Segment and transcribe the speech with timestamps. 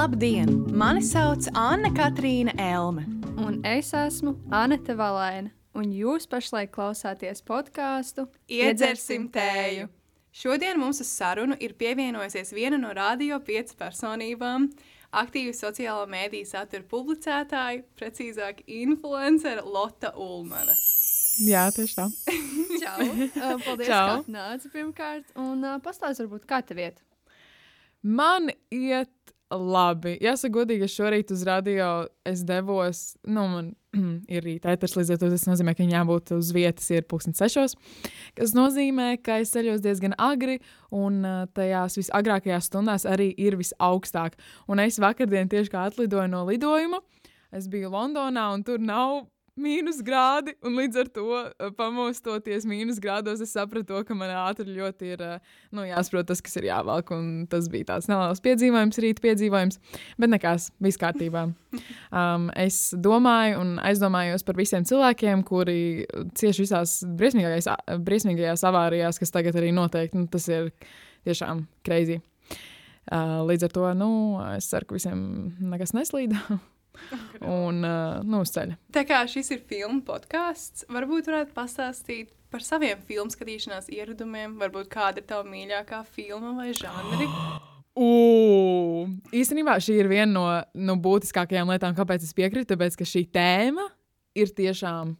[0.00, 0.48] Labdien!
[0.72, 3.02] Mani sauc Anna Katrīna Elme.
[3.36, 9.90] Un es esmu Anete Valēna, un jūs pašlaik klausāties podkāstu Iedzersim tēju!
[10.32, 14.70] Šodien mums uz sarunu ir pievienojusies viena no radio piecas personībām,
[15.20, 20.78] aktīva sociālo mēdīju satura publicētāja, precīzāk, influencera Lotte Ulmane.
[21.44, 22.08] Jā, tieši tā.
[22.86, 23.10] Čau!
[23.66, 24.00] Paldies, Čau.
[24.00, 27.04] ka atnāci pirmkārt, un pastāsti varbūt, kā tev iet.
[28.00, 29.12] Man iet
[29.50, 30.14] labi.
[30.22, 31.88] Jāsaka, godīgi, es šorīt uz radio
[32.26, 33.00] es devos.
[33.26, 33.70] Nu, man
[34.34, 37.74] ir rīta ēters, līdz ar to tas nozīmē, ka jābūt uz vietas ir pusdien sešos.
[38.38, 40.60] Tas nozīmē, ka es ceļos diezgan agri,
[40.94, 41.24] un
[41.56, 44.38] tajās visagrākajās stundās arī ir visaugstāk.
[44.70, 47.02] Un es vakardien tieši kā atlidoju no lidojuma,
[47.56, 49.24] es biju Londonā, un tur nav
[49.60, 54.32] mīnus grādi, un līdz ar to ā, pamostoties mīnus grādos, es sapratu, to, ka man
[54.34, 55.32] ātri ļoti ir ā,
[55.76, 57.12] nu, jāsaprot tas, kas ir jāvelk.
[57.16, 59.80] un Tas bija tāds neliels piedzīvojums, rīta piedzīvojums,
[60.20, 61.48] bet nekas, viss kārtībā.
[62.10, 67.68] Um, es domāju un aizdomājos par visiem cilvēkiem, kuri cieši visās briesmīgākajās,
[68.02, 70.10] briesmīgajās avārijās, kas tagad arī notiek.
[70.18, 70.72] Nu, tas ir
[71.28, 72.18] tiešām crazy.
[73.06, 74.10] Uh, līdz ar to nu,
[74.56, 75.22] es ceru, ka visiem
[75.70, 76.34] nekas neslīd.
[77.40, 78.76] Un uh, nu, uz ceļa.
[78.94, 84.90] Tā kā šis ir filmu podkāsts, varbūt varētu pastāstīt par saviem filmu skatīšanās ieradumiem, varbūt
[84.92, 87.28] kāda ir tava mīļākā filma vai žanri.
[88.00, 89.10] Ugh!
[89.34, 90.44] Īstenībā šī ir viena no
[90.78, 92.70] nu, būtiskākajām lietām, kāpēc es piekrītu.
[92.72, 93.88] Tāpēc, ka šī tēma
[94.38, 95.16] ir tiešām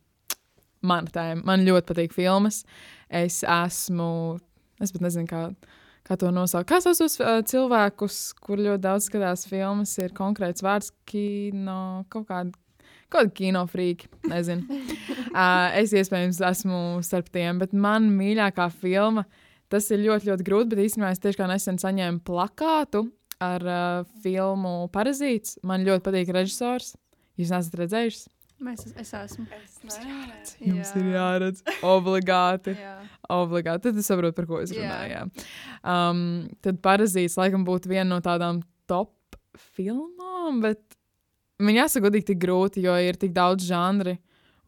[0.87, 1.45] mana tēma.
[1.49, 2.63] Man ļoti patīk filmas.
[3.11, 4.39] Es esmu,
[4.81, 5.43] es pat nezinu, kā,
[6.11, 6.69] kā to nosaukt.
[6.71, 12.29] Kā sauc tos uh, cilvēkus, kur ļoti daudz skatās filmas, ir konkrēts vārds kino, kaut
[12.33, 12.57] kāda.
[13.11, 14.67] Kaut kāda kinofrīka, nezinu.
[15.35, 19.25] uh, es iespējams esmu starp tiem, bet man mīļākā filma
[19.71, 23.05] Tas ir ļoti, ļoti grūti, bet īstenībā es tieši kā nesen saņēmu plakātu
[23.41, 25.61] ar uh, filmu Parazīts.
[25.67, 26.97] Man ļoti patīk režisors.
[27.39, 28.25] Jūs neesat redzējuši?
[28.61, 29.47] Mēs, es esmu.
[29.57, 30.57] Es neredzu.
[30.61, 31.63] Jums ir jāredz.
[31.87, 32.75] Obligāti.
[32.83, 32.97] Jā.
[33.33, 33.87] Obligāti.
[33.89, 34.83] Tad es saprotu, par ko es Jā.
[34.85, 35.15] runāju.
[35.15, 35.47] Jā.
[35.95, 36.21] Um,
[36.61, 38.61] tad Parazīts laikam būtu viena no tādām
[38.91, 39.39] top
[39.77, 40.83] filmām, bet
[41.61, 44.19] man jāsaka, godīgi, tik grūti, jo ir tik daudz žanri.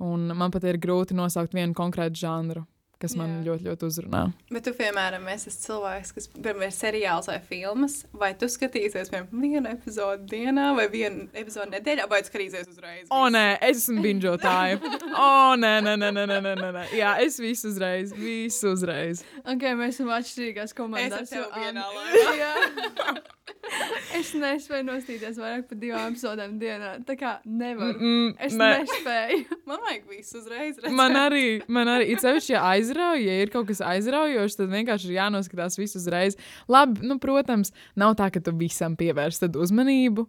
[0.03, 2.65] Un man pat ir grūti nosaukt vienu konkrētu žanru,
[3.03, 3.43] kas man Jā.
[3.51, 4.23] ļoti, ļoti uzrunā.
[4.55, 9.29] Bet tu, piemēram, esi cilvēks, kas, piemēram, ir seriāls vai filmas, vai tu skatīsies, piemēram,
[9.43, 13.07] vienu epizodi dienā vai vienu epizodi nedēļā, vai tu skatīsies uzreiz?
[13.11, 14.79] O, nē, es esmu binžotāja.
[15.13, 15.29] O,
[15.61, 16.87] nē, nē, nē, nē, nē, nē, nē, nē.
[16.97, 19.25] Jā, es visu uzreiz, visu uzreiz.
[19.45, 21.19] Ok, mēs esam atšķirīgās Es komandās.
[21.21, 23.23] ar tevi jo vienā Anna- laikā.
[24.19, 26.91] Es nespēju nostīties vairāk par divām epizodēm dienā.
[27.09, 27.95] Tā kā nevaru.
[27.97, 28.69] Mm, Es nē.
[28.83, 29.57] nespēju.
[29.71, 30.77] Man vajag visu uzreiz.
[30.77, 30.97] Redzēt.
[30.99, 35.09] Man arī, man arī ir sevišķi, ja aizrauja, ja ir kaut kas aizraujošs, tad vienkārši
[35.11, 36.37] ir jānoskatās visu uzreiz.
[36.71, 40.27] Labi, nu, protams, nav tā, ka tu visam pievērsi uzmanību,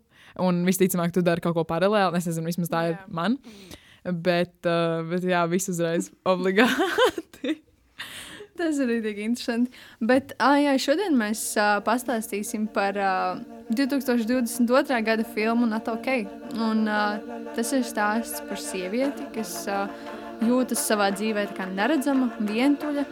[0.48, 2.18] un visticamāk, tu dari kaut ko paralēli.
[2.22, 3.06] Es nezinu, vismaz tā ir Jā.
[3.20, 3.38] man.
[4.04, 7.60] Bet, uh, bet jā, visu uzreiz obligāti.
[8.60, 9.72] Tas ir arī interesanti.
[10.02, 13.40] Bet, ah, jā, šodien mēs uh, pastāstīsim par uh,
[13.74, 15.00] 2022.
[15.06, 16.10] gada filmu Not OK.
[16.62, 17.18] Un, uh,
[17.56, 19.88] tas ir stāsts par sievieti, kas uh,
[20.46, 23.06] jūtas savā dzīvē neredzama, vientuļa.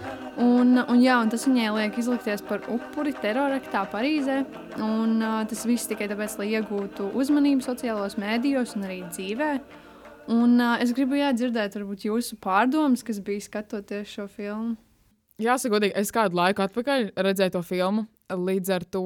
[0.46, 4.44] Un, un, jā, un tas viņai liek izlikties par upuri teroraktā Parīzē.
[4.78, 9.52] Un, uh, tas viss tikai tāpēc, lai iegūtu uzmanību sociālajos mēdījos un arī dzīvē.
[10.30, 14.78] Un, uh, es gribu jā, dzirdēt varbūt, jūsu pārdomas, kas bija skatoties šo filmu.
[15.42, 18.06] Jāsaka, godīgi, es kādu laiku atpakaļ redzēju to filmu.
[18.32, 19.04] Līdz ar to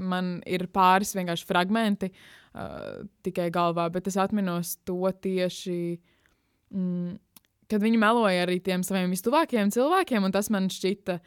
[0.00, 5.80] man ir pāris vienkārši fragmenti uh, tikai galvā, bet es atminos to tieši.
[6.74, 7.14] Mm,
[7.70, 11.20] kad viņi meloja arī tiem saviem vistuvākajiem cilvēkiem, un tas man šķita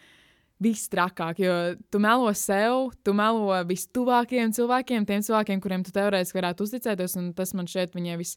[0.64, 1.40] visstrakāk.
[1.42, 1.56] Jo
[1.92, 7.32] tu melo sev, tu melo vistuvākajiem cilvēkiem, tiem cilvēkiem, kuriem tu teorētiski varētu uzticēties, un
[7.38, 8.36] tas man šķiet viņai vis,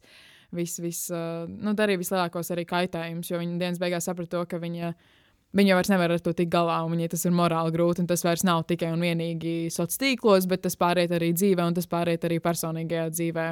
[0.54, 4.62] vis, vis, uh, nu, darīja vislielākos arī kaitējumus, jo viņa dienas beigās saprata to, ka
[4.62, 4.94] viņa.
[4.94, 5.24] Viņa
[5.64, 8.04] jau vairs nevar ar to tikt galā, un viņai tas ir morāli grūti.
[8.10, 11.88] Tas vairs nav tikai un vienīgi sociālos tīklos, bet tas pāriet arī dzīvē, un tas
[11.88, 13.46] pāriet arī personīgajā dzīvē.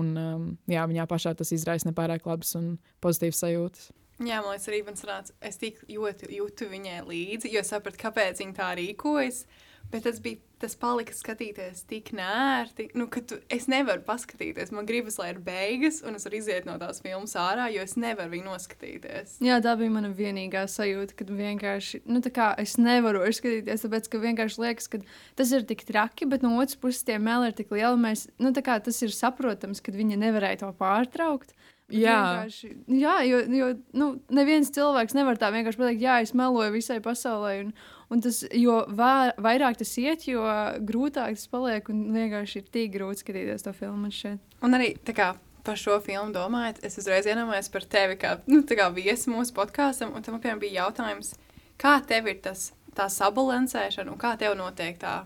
[0.00, 3.90] Un, um, jā, viņā pašā tas izraisa nepārāk labas un pozitīvas sajūtas.
[4.22, 8.40] Jā, man liekas, arī man sanāca, es tik ļoti jūtu viņai līdzi, jo sapratu, kāpēc
[8.40, 9.44] viņa tā rīkojas.
[9.90, 14.70] Bet tas bija, tas palika skatīties tik nērti, nu, ka tu, es nevaru paskatīties.
[14.72, 17.96] Man gribas, lai ir beigas, un es varu iziet no tās filmas ārā, jo es
[18.00, 19.36] nevaru viņu noskatīties.
[19.44, 24.08] Jā, tā bija mana vienīgā sajūta, kad vienkārši, nu, tā kā es nevaru skatīties, tāpēc,
[24.12, 25.02] ka vienkārši liekas, ka
[25.40, 28.54] tas ir tik traki, bet no otras puses tie meli ir tik lieli, mēs, nu,
[28.56, 31.52] tā kā tas ir saprotams, ka viņi nevarēja to pārtraukt.
[31.92, 32.46] Jā.
[32.88, 33.66] Jā, jo, jo
[33.98, 37.58] nu, neviens cilvēks nevar tā vienkārši pateikt, jā, es meloju visai pasaulē.
[37.66, 37.74] Un,
[38.12, 40.42] un tas, jo vā, vairāk tas iet, jo
[40.88, 41.88] grūtāk tas paliek.
[41.92, 44.42] Un vienkārši ir tik grūti skatīties to filmu šeit.
[44.62, 45.32] Un arī tā kā
[45.66, 50.14] par šo filmu domājot, es uzreiz iedomājos par tevi kā, nu, kā viesi mūsu podkāstam.
[50.16, 51.34] Un tam piemēram bija jautājums,
[51.80, 55.22] kā tev ir tas, tā sabalansēšana un kā tev notiek tā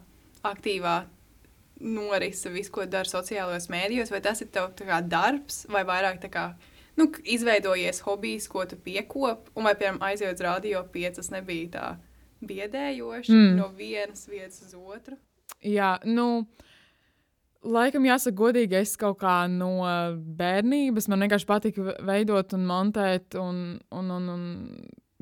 [0.46, 1.02] aktīvā
[1.80, 6.30] norise, visu, ko dara sociālajos mēdījos, vai tas ir tev kā darbs, vai vairāk tā
[6.32, 6.46] kā
[6.96, 11.88] nu, izveidojies hobijs, ko tu piekop, un vai, piemēram, aizjūt uz radio piecas nebija tā
[12.44, 13.56] biedējoši Mm.
[13.56, 15.16] no vienas vietas uz otru.
[15.64, 16.46] Jā, nu,
[17.66, 19.70] laikam jāsaka, godīgi, es kaut kā no
[20.38, 24.46] bērnības man vienkārši patika ve- veidot un montēt, un, un, un, un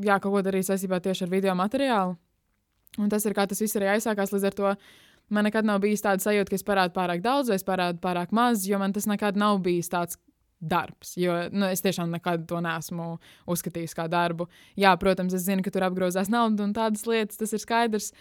[0.00, 2.16] jā, kaut ko darīt saistībā tieši ar video materiālu.
[2.98, 4.30] Un tas ir kā tas viss arī aizsākās.
[4.34, 4.74] Līdz ar to
[5.34, 8.30] man nekad nav bijis tāda sajūta, ka es parādu pārāk daudz, vai es parādu pārāk
[8.36, 10.18] maz, jo man tas nekad nav bijis tāds
[10.64, 11.14] darbs.
[11.20, 13.14] Jo nu, es tiešām nekad to neesmu
[13.50, 14.48] uzskatījis par darbu.
[14.80, 18.12] Jā, protams, es zinu, ka tur apgrozās nauda un tādas lietas, tas ir skaidrs.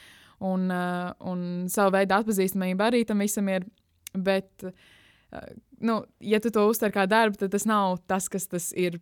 [0.44, 3.68] Un, uh, un savu veidu atpazīstamība arī tam visam ir.
[4.14, 5.48] Bet, uh,
[5.82, 9.00] nu, ja tu to uztver kā darbu, tad tas nav tas, kas tas ir.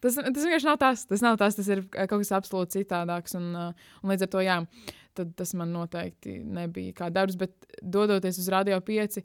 [0.00, 1.04] Tas, tas vienkārši nav tas.
[1.10, 3.36] Tas nav tas, tas ir kaut kas absolūti citādāks.
[3.36, 4.56] Un, uh, un līdz ar to, jā,
[5.36, 7.36] tas man noteikti nebija kā darbs.
[7.40, 7.52] Bet
[7.82, 9.20] dodoties uz Radio 5,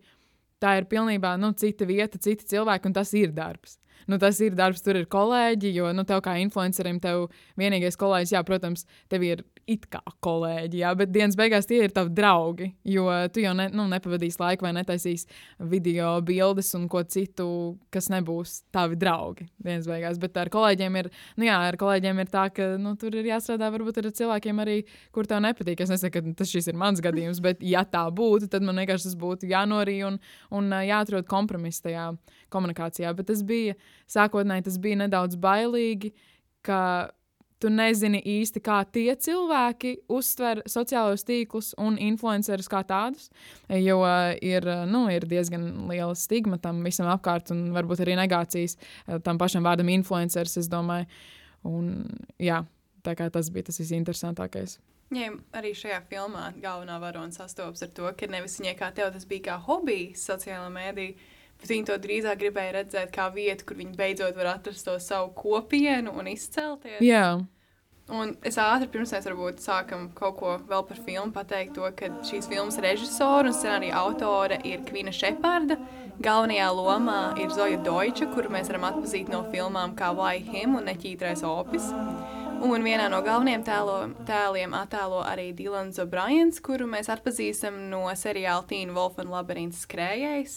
[0.66, 3.78] tā ir pilnībā nu, cita vieta, citi cilvēki, un tas ir darbs.
[4.10, 7.28] Nu, tas ir darbs, tur ir kolēģi, jo nu, tev kā influencerim, tev
[7.58, 11.94] vienīgais kolēģis, jā, protams, tev ir it kā kolēģi, jā, bet dienas beigās tie ir
[11.94, 12.68] tavi draugi.
[12.86, 15.26] Jo tu jau ne, nu, nepavadīsi laiku vai netaisīsi
[15.72, 17.48] video, bildes un ko citu,
[17.94, 20.20] kas nebūs tavi draugi dienas beigās.
[20.22, 21.10] Bet ar kolēģiem ir,
[21.40, 24.78] nu, jā, ar kolēģiem ir tā, ka nu, tur ir jāstrādā varbūt ar cilvēkiem arī,
[25.16, 25.82] kur tev nepatīk.
[25.82, 29.10] Es nesaku, ka tas šis ir mans gadījums, bet ja tā būtu, tad man vienkārši
[29.10, 30.22] tas būtu jānorī un,
[30.54, 32.12] un jāatrod kompromiss tajā
[32.54, 33.18] komunikācijā.
[33.18, 33.74] Bet tas bija,
[34.14, 36.14] sākotnēji tas bija nedaudz bailīgi,
[36.66, 36.82] ka
[37.66, 43.32] tu nezini īsti, kā tie cilvēki uztver sociālos tīklus un influencerus kā tādus.
[43.70, 44.04] Jo
[44.46, 49.42] ir, nu, ir diezgan liela stigma tam visam apkārt, un varbūt arī negācijas uh, tam
[49.42, 51.10] pašam vārdam influenceris, es domāju.
[51.66, 51.94] Un,
[52.38, 52.62] jā,
[53.06, 54.78] tā kā tas bija tas visinteresantākais.
[55.14, 59.26] Jā, arī šajā filmā galvenā varone sastopas ar to, ka nevis viņai kā tev tas
[59.30, 61.12] bija kā hobijs, sociālā mēdī,
[61.62, 65.32] bet viņa to drīzāk gribēja redzēt kā vietu, kur viņa beidzot var atrast to savu
[65.38, 67.02] kopienu un izcelties.
[67.06, 67.38] Jā,
[68.13, 72.12] Un es ātri pirms mēs varbūt sākam kaut ko vēl par filmu pateikt, to, ka
[72.28, 75.80] šīs filmas režisora un scenārija autore ir Kvina Šeparda.
[76.22, 80.86] Galvenajā lomā ir Zoja Deutsche, kuru mēs varam atpazīt no filmām kā Why Him un
[80.86, 81.90] Neķītrais opis.
[82.66, 83.98] Un vienā no galvenajiem tēlo,
[84.30, 90.56] tēliem attēlo arī Dilans O'Briens, kuru mēs atpazīstam no seriāla Tīna Wolfa un Labyrinths skrējējs.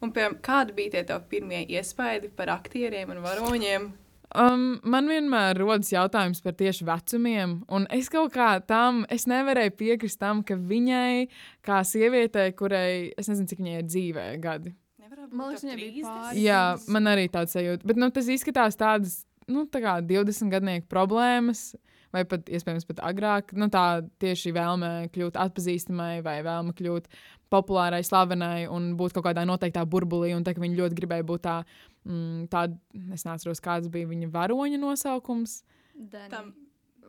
[0.00, 3.90] Un, piemēram, kādi bija tie tavi pirmie iespaidi par aktieriem un varoņiem?
[4.36, 9.72] Um, man vienmēr rodas jautājums par tieši vecumiem, un es kaut kā tam es nevarēju
[9.78, 11.30] piekrist tam, ka viņai,
[11.64, 14.74] kā sievietei, kurai es nezinu, cik viņai ir dzīvē gadi.
[15.32, 16.08] Man būt liekas, viņai bija 30?
[16.08, 16.42] pāri.
[16.44, 16.62] Jā,
[16.94, 17.88] man arī tāds sajūta.
[17.88, 19.16] Bet nu, tas izskatās tādas
[19.48, 21.70] nu, tā kā 20 gadnieku problēmas.
[22.12, 27.10] Vai pat iespējams pat agrāk, nu, tā tieši vēlme kļūt atpazīstamai, vai vēlme kļūt
[27.52, 30.34] populārai, slavenai un būt kaut kādā noteiktā burbulī.
[30.36, 31.58] Un tā, ka viņa ļoti gribēja būt tā,
[32.08, 32.78] mm, tāda,
[33.12, 35.60] es neatceros, kāds bija viņa varoņa nosaukums.
[36.12, 36.30] Tam.
[36.32, 36.54] Tam-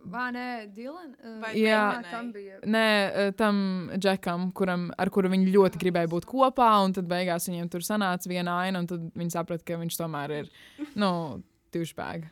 [0.09, 1.09] Vai nē, Dylan?
[1.19, 1.79] Uh, Jā.
[1.91, 2.11] meitenei?
[2.11, 2.59] tam bija.
[2.63, 7.49] Nē, eh, tam džekam, kuram, ar kuru viņi ļoti gribēja būt kopā, un tad beigās
[7.49, 10.49] viņiem tur sanāca viena aina, un tad viņi saprata, ka viņš tomēr ir,
[10.95, 11.43] nu,
[11.75, 12.29] tušbēga.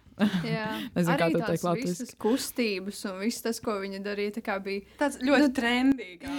[0.48, 1.92] Jā, Nezinu, kā to teikt latviski.
[1.92, 4.86] visas kustības un viss tas, ko viņa darīja, tā kā bija.
[4.98, 6.32] Tas ļoti trendīgi.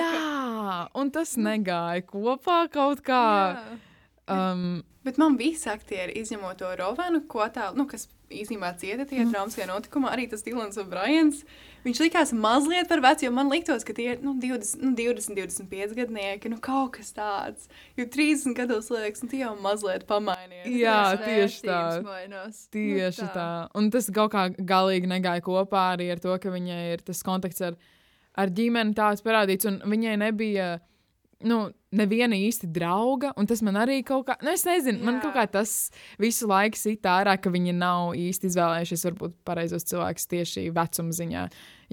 [0.00, 3.22] Jā, un tas negāja kopā kaut kā.
[3.54, 3.78] Jā.
[4.30, 9.22] Um, Bet man visi aktieri, izņemot to Rovanu, ko tā, nu, kas īstenībā cieta tie
[9.24, 9.30] Mhm.
[9.32, 11.38] traumatiskajā notikumā, arī tas Dilans O'Briens,
[11.86, 15.34] viņš likās mazliet par vecu, jo man liktos, ka tie ir nu, 20, nu, 20,
[15.34, 17.66] 25 gadnieki, nu kaut kas tāds.
[17.96, 20.68] Jo 30 gados liekas, nu, tie jau mazliet pamainījies.
[20.68, 22.02] Jā, tieši tā.
[22.04, 22.68] mainās.
[22.70, 23.32] Tieši Nu, tā.
[23.34, 23.68] tā.
[23.74, 27.62] Un tas kaut kā galīgi negāja kopā arī ar to, ka viņai ir tas kontakts
[27.62, 27.74] ar,
[28.36, 30.80] ar ģimeni tāds parādīts, un viņai nebija.
[31.40, 35.22] Nu, neviena īsti drauga, un tas man arī kaut kā, nu, es nezinu, man Jā.
[35.24, 35.72] kaut kā tas
[36.20, 41.46] visu laiku sit ārā, ka viņi nav īsti izvēlējušies, varbūt, pareizos cilvēkus tieši vecuma ziņā.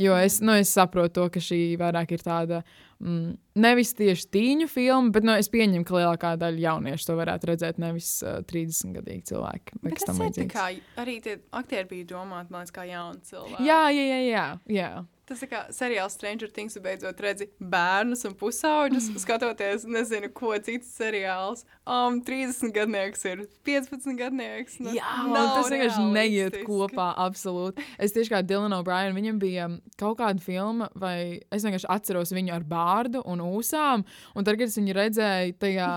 [0.03, 2.61] Jo es, nu, es saprotu to, ka šī vairāk ir tāda
[3.03, 7.51] mm, nevis tieši tīņu filma, bet nu, es pieņemu, ka lielākā daļa jauniešu to varētu
[7.51, 9.81] redzēt, nevis uh, 30 gadīgi cilvēki.
[9.81, 10.69] vai Bet tas ir kā,
[11.03, 13.67] arī tie aktieri bija domāti, man liekas, kā jauni cilvēki.
[13.67, 14.47] Jā, jā, jā, jā,
[14.79, 14.91] jā.
[15.27, 20.53] Tas ir kā seriāls Stranger Things, un beidzot redzi bērnus un pusauģus, skatoties nezinu, ko
[20.63, 21.65] cits seriāls.
[21.83, 24.77] Um, 30 gadnieks ir 15 gadnieks.
[24.79, 27.09] Nu, Jā, tas vienkārši neiet kopā.
[27.27, 27.83] Absolūti.
[27.99, 32.31] Es tieši kā Dilana O'Brien, viņam bija um, kaut kāda filma, vai es vienkārši atceros
[32.31, 34.06] viņu ar bārdu un ūsām.
[34.34, 35.91] Un tad, kad es viņu redzēju, tajā,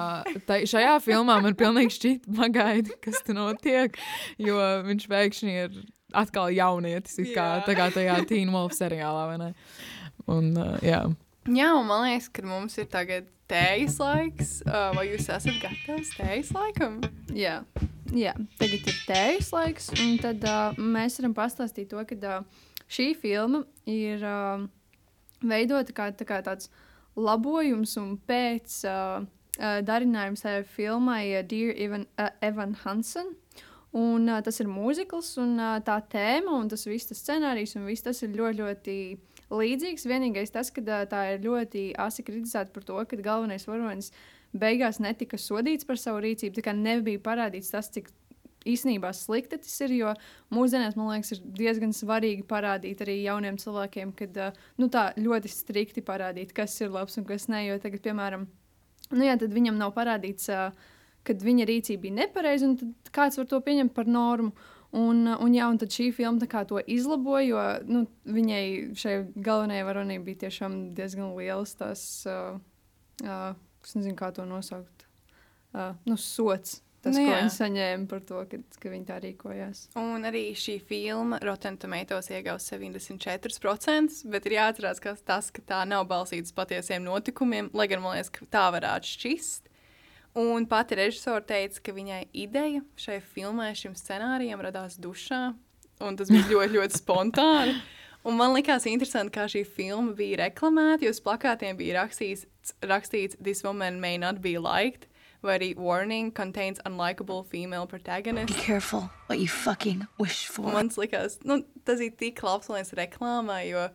[0.48, 3.98] tai, šajā filmā man pilnīgi šķiet, pagaidi, kas tur notiek.
[4.42, 5.80] Jo viņš pēkšņi ir
[6.16, 9.26] atkal jaunietis, it kā, kā tajā Teen Wolf seriālā.
[9.30, 9.50] vai ne?
[10.30, 11.04] Un, uh, jā.
[11.50, 14.58] Jā, un man liekas, ka mums ir tagad tējas laiks.
[14.66, 17.00] Uh, vai jūs esat gatavs tējas laikam?
[17.34, 17.60] Jā.
[18.10, 23.12] Jā, tagad ir tējas laiks, un tad uh, mēs varam pastāstīt to, ka uh, šī
[23.18, 24.64] filma ir uh,
[25.42, 26.70] veidota kā, tā kā tāds
[27.18, 29.24] labojums un pēc uh,
[29.58, 33.34] uh, darinājums tai filmai uh, Dear Evan, uh, Evan Hansen.
[33.90, 37.88] Un, uh, tas ir mūzikls, un uh, tā tēma, un tas viss tas scenārijs, un
[37.90, 38.98] viss tas ir ļoti, ļoti
[39.50, 40.06] līdzīgs.
[40.06, 44.12] Vienīgais tas, ka uh, tā ir ļoti asi kritizēta par to, ka galvenais varonis
[44.54, 46.54] beigās netika sodīts par savu rīcību.
[46.58, 48.12] Tā kā nebija parādīts tas, cik
[48.68, 49.94] īstenībā slikti tas ir.
[49.96, 50.14] Jo
[50.54, 54.40] mūsdienās, man liekas, ir diezgan svarīgi parādīt arī jauniem cilvēkiem, kad
[54.80, 57.66] nu, tā ļoti strikti parādīt, kas ir labs un kas nē.
[57.68, 58.48] Jo tagad, piemēram,
[59.12, 60.50] nu, jā, viņam nav parādīts,
[61.26, 64.54] kad viņa rīcība bija nepareiza, un kāds var to pieņemt par normu.
[64.90, 68.62] Un, un, jā, un tad šī filma to izlaboja, jo nu, viņai
[68.98, 72.58] šai galvenajai varonī bija tiešām diezgan liels tas, uh,
[73.22, 73.52] uh,
[73.86, 75.06] es nezinu, kā to nosaukt,
[75.76, 76.80] uh, nu, sots.
[77.00, 77.36] Tas, Nu ko jā.
[77.40, 79.78] viņi saņēma par to, ka, ka viņi tā rīkojās.
[79.96, 85.80] Un arī šī filma Rotten Tomatoes iegūs 74%, bet ir jāatcerās, ka tas, ka tā
[85.88, 89.70] nav balstīta uz patiesiem notikumiem, lai gan man liekas, ka tā varētu šķist.
[90.40, 95.40] Un pati režisore teica, ka viņai ideja šai filmai, šim scenārijam radās dušā,
[96.06, 97.74] un tas bija ļoti, ļoti spontāni.
[98.28, 102.44] Un man liekas, interesanti, kā šī filma bija reklamēta, jo uz plakātiem bija rakstīts,
[102.84, 105.08] rakstīts This woman may not be liked,
[105.42, 108.54] vai arī Warning contains unlikable female protagonist.
[108.54, 110.72] Be careful what you fucking wish Un for.
[110.72, 113.88] Man liekas, nu, tas ir tik labs reklāmā, jo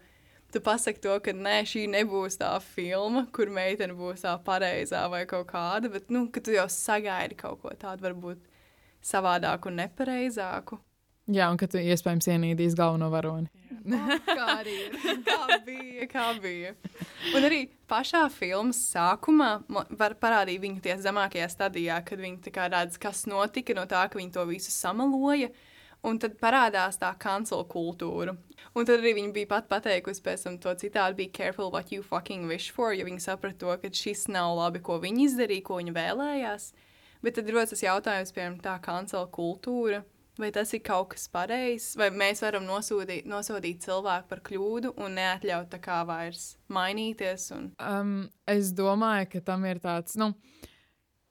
[0.52, 5.25] tu pasaki to, ka nē, šī nebūs tā filma, kur meitene būs tā pareizā vai
[5.30, 8.42] kaut kāda, bet nu, ka tu jau sagaidi kaut ko tādu varbūt
[9.06, 10.80] savādāku un nepareizāku.
[11.27, 13.50] Jā, un ka tu iespējams ienīdīsi galveno varoni.
[13.86, 14.96] Kā arī ir.
[15.25, 16.74] Kā bija, kā bija.
[17.36, 19.51] Un arī pašā filmas sākumā
[20.00, 24.34] var parādīt viņu tie zemākajā stadijā, kad viņi redz, kas notika no tā, ka viņi
[24.34, 25.51] to visu samaloja.
[26.05, 28.36] Un tad parādās tā kancela kultūra.
[28.77, 32.03] Un tad arī viņa bija pat pateikusi pēc tam to citādi, be careful what you
[32.03, 35.79] fucking wish for, jo viņa saprata to, ka šis nav labi, ko viņa izdarīja, ko
[35.82, 36.67] viņa vēlējās.
[37.25, 40.03] Bet tad rodas tas jautājums, piemēram, tā kancela kultūra.
[40.36, 45.15] Vai tas ir kaut kas pareizs, vai mēs varam nosodīt, nosodīt cilvēku par kļūdu un
[45.15, 47.48] neatļaut tā kā vairs mainīties?
[47.56, 47.70] Un...
[47.80, 48.15] Um,
[48.51, 50.34] es domāju, ka tam ir tāds, nu,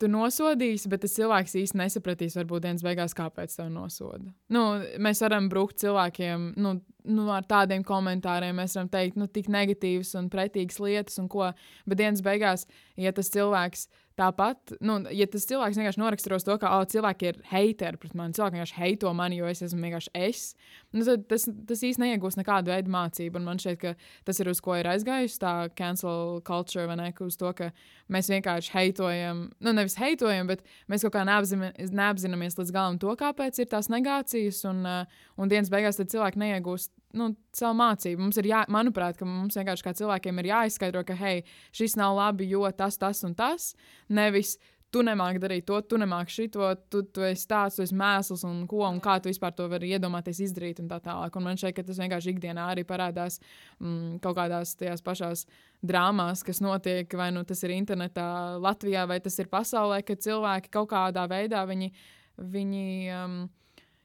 [0.01, 4.33] tu nosodīsi, bet tas cilvēks īsti nesapratīs, varbūt dienas beigās, kāpēc tev nosoda.
[4.53, 4.65] Nu,
[5.03, 10.15] mēs varam brukt cilvēkiem nu, nu, ar tādiem komentāriem, mēs varam teikt, nu, tik negatīvas
[10.21, 11.51] un pretīgas lietas, un ko,
[11.85, 12.65] bet dienas beigās,
[13.01, 13.87] ja tas cilvēks
[14.19, 18.35] tāpat, nu, ja tas cilvēks vienkārši noraksturos to, ka, oh, cilvēki ir heiteri pret mani,
[18.37, 20.45] cilvēki vienkārši heito mani, jo es esmu vienkārši es,
[20.95, 23.95] nu, tad tas, tas īsti neiegūst nekādu veidu mācību, un man šķiet, ka
[24.29, 27.71] tas ir uz ko ir aizgājusi tā cancel culture, vai ne, uz to, ka
[28.15, 33.15] mēs vienkārši heitojam, nu, nevis heitojam, bet mēs kaut kā neapzina, neapzināmies līdz galam to,
[33.19, 34.85] kāpēc ir tās negācijas, un,
[35.39, 38.27] un dienas beigās cilvēki neiegūst nu, savu mācību.
[38.27, 41.43] Mums ir, jā, manuprāt, ka mums vienkārši kā cilvēkiem ir jāizskaidro, ka, hei,
[41.75, 43.73] šis nav labi, jo tas, tas un tas.
[44.13, 44.57] Nevis
[44.95, 48.61] tu nemāki darīt to, tu nemāki šito, tu, tu esi tāds, tu esi mēsls un
[48.71, 51.35] ko, un kā tu vispār to vari iedomāties izdarīt un tā tālāk.
[51.35, 53.41] Un man ka tas vienkārši ikdienā arī parādās
[53.81, 55.47] mm, kaut kādās tajās pašās
[55.83, 58.29] drāmās, kas notiek, vai nu tas ir internetā,
[58.63, 61.91] Latvijā, vai tas ir pasaulē, kad cilvēki kaut kādā veidā viņi.
[62.55, 62.87] viņi
[63.19, 63.37] um,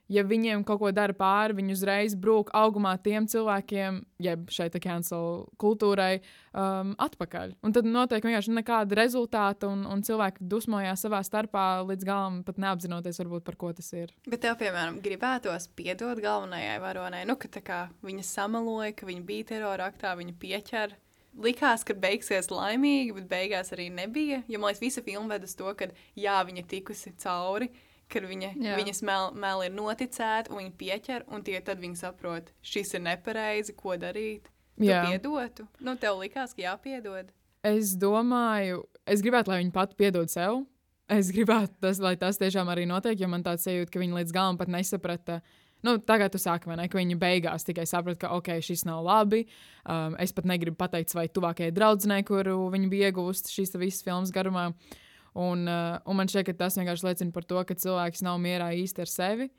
[0.10, 4.82] ja viņiem kaut ko dara pāri, viņi uzreiz brūk augumā tiem cilvēkiem, jeb šeit tā
[4.84, 6.20] cancel kultūrai,
[6.52, 7.56] um, atpakaļ.
[7.66, 12.62] Un tad notiek vienkārši nekāda rezultāta, un, un cilvēki dusmojās savā starpā līdz galam, pat
[12.62, 14.14] neapzinoties, varbūt, par ko tas ir.
[14.30, 19.54] Bet tev, piemēram, gribētos piedot galvenajai varonai, nu, ka kā viņa samaloja, ka viņa bija
[19.54, 20.98] terora aktā, viņa pieķer.
[21.40, 24.42] Likās, ka beigsies laimīgi, bet beigās arī nebija.
[24.50, 25.88] Jo man liekas, visa filma ved uz to, ka
[26.18, 27.70] jā, viņa tikusi cauri,
[28.10, 28.78] ka viņa, Jā.
[28.80, 33.06] viņas meli mēl ir noticēta, un viņa pieķer, un tie tad viņi saprot, šis ir
[33.06, 34.50] nepareizi, ko darīt.
[34.80, 35.04] Jā.
[35.10, 35.66] piedotu.
[35.84, 37.34] Nu, tev likās, ka jāpiedod.
[37.68, 40.64] Es domāju, es gribētu, lai viņi pat piedod sev.
[41.12, 44.36] Es gribētu, tas, lai tas tiešām arī notiek, jo man tāds sajūta, ka viņi līdz
[44.36, 45.42] galam pat nesaprata
[45.80, 49.46] Nu, tagad tu saki, ne, ka viņi beigās tikai saprata, ka ok, šis nav labi.
[49.88, 54.34] Um, es pat negribu pateikt savai tuvākajai draudzenei, kuru viņi bija iegūsti šīs visas filmas
[54.36, 54.66] garumā.
[54.74, 54.98] Uh,
[55.38, 59.12] un man šķiet, ka tas vienkārši liecina par to, ka cilvēks nav mierā īsti ar
[59.12, 59.50] sevi.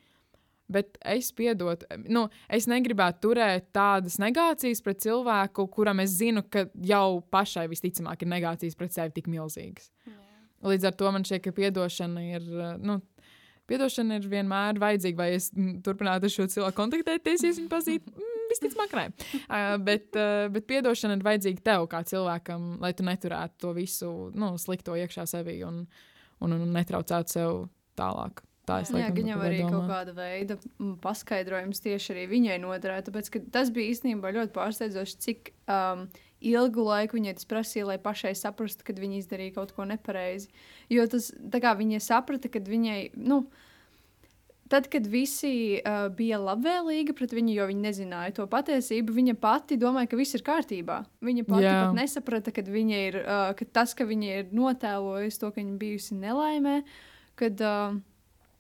[0.70, 6.68] Bet es piedodu, nu, es negribētu turēt tādas negācijas pret cilvēku, kuram es zinu, ka
[6.86, 9.90] jau pašai visticamāk ir negācijas pret sevi tik milzīgas.
[10.06, 10.14] Jā.
[10.70, 12.46] Līdz ar to man šķiet, ka atdošana ir.
[12.46, 13.00] Uh, nu,
[13.70, 15.44] Piedošana ir vienmēr vajadzīga, vai es
[15.86, 18.10] turpinātu ar šo cilvēku kontaktēties, ja viņu pazīstu.
[18.16, 19.06] Mm, visticamāk, nē.
[19.46, 24.12] Uh, bet, uh, bet piedošana ir vajadzīga tev kā cilvēkam, lai tu neturētu to visu
[24.34, 25.84] nu, slikto iekšā sevī un,
[26.40, 27.66] un, un netraucētu sev
[27.98, 28.44] tālāk.
[28.68, 29.70] Tā es domāju, ka viņam arī domā.
[29.72, 30.56] kaut kāda veida
[31.02, 33.06] paskaidrojums tieši arī viņai noderēja.
[33.08, 36.04] Tāpēc tas bija īstenībā ļoti pārsteidzoši, cik um,
[36.52, 40.52] ilgu laiku viņai tas prasīja, lai pašai saprastu, ka viņa izdarīja kaut ko nepareizi.
[40.92, 43.42] Jo tas, kā viņa saprata, ka viņai, nu,
[44.70, 49.78] tad, kad visi uh, bija labvēlīgi pret viņu, jo viņi nezināja to patiesību, viņa pati
[49.80, 51.00] domāja, ka viss ir kārtībā.
[51.26, 51.78] Viņa pati Jā.
[51.80, 56.20] pat nesaprata, ka, ir, uh, ka tas, ka viņa ir notēlojusi to, ka viņa bijusi
[56.20, 56.78] nelaimē,
[57.40, 57.66] kad.
[57.66, 57.98] Uh,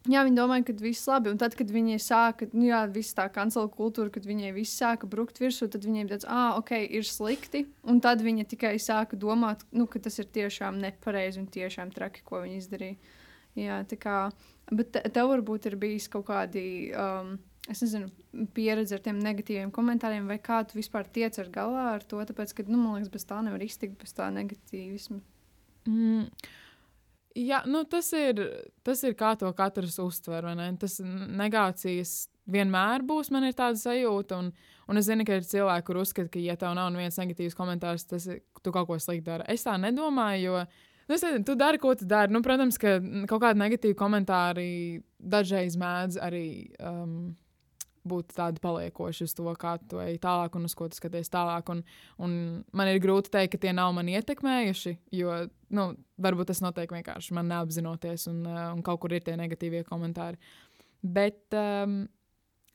[0.08, 1.28] Jā, viņi domāja, ka viss ir labi.
[1.28, 5.04] Un tad, kad viņi sāka, nu, jā, viss tā kancela kultūra, kad viņai viss sāka
[5.10, 7.66] brukt virsū, tad viņiem tāds, ah, ok, ir slikti.
[7.84, 12.24] Un tad viņa tikai sāka domāt, nu, ka tas ir tiešām nepareizi un tiešām traki,
[12.24, 13.18] ko viņi izdarīja.
[13.60, 14.16] Jā, tā kā,
[14.70, 16.62] bet te, tev varbūt ir bijis kaut kādi,
[16.96, 17.34] um,
[17.70, 18.10] es nezinu,
[18.56, 22.54] pieredze ar tiem negatīviem komentāriem, vai kā tu vispār tiec ar galā ar to, tāpēc,
[22.56, 25.20] ka, nu, man liekas, bez tā nevar iztikt, bez tā negatīvisma.
[25.88, 26.26] Mm.
[27.38, 28.40] Jā, nu tas ir,
[28.82, 30.48] tas ir kā to katrs uztver.
[30.58, 30.66] Ne?
[30.82, 34.40] Tas negācijas vienmēr būs, man ir tāda sajūta.
[34.42, 34.50] Un,
[34.90, 38.08] un es zinu, ka ir cilvēki, kur uzskata, ka, ja tev nav viens negatīvs komentārs,
[38.10, 39.46] tas ir, tu kaut ko sliktu dari.
[39.54, 40.64] Es tā nedomāju, jo
[41.10, 42.30] nu, es nezinu, tu dari, ko tu dari.
[42.30, 44.70] Nu, protams, ka kaut kādi negatīvi komentāri
[45.18, 46.48] dažreiz mēdz arī.
[46.78, 47.32] Um,
[48.10, 51.68] būt tādi paliekoši uz to, kā tu ej tālāk un uz ko tu skaties tālāk.
[51.72, 51.82] Un,
[52.22, 52.36] un
[52.72, 55.34] man ir grūti pateikt, ka tie nav mani ietekmējuši, jo
[55.76, 55.84] nu,
[56.22, 60.40] varbūt tas notiek vienkārši man neapzinoties, un, uh, un kaut kur ir tie negatīvie komentāri.
[61.00, 62.02] Bet, um,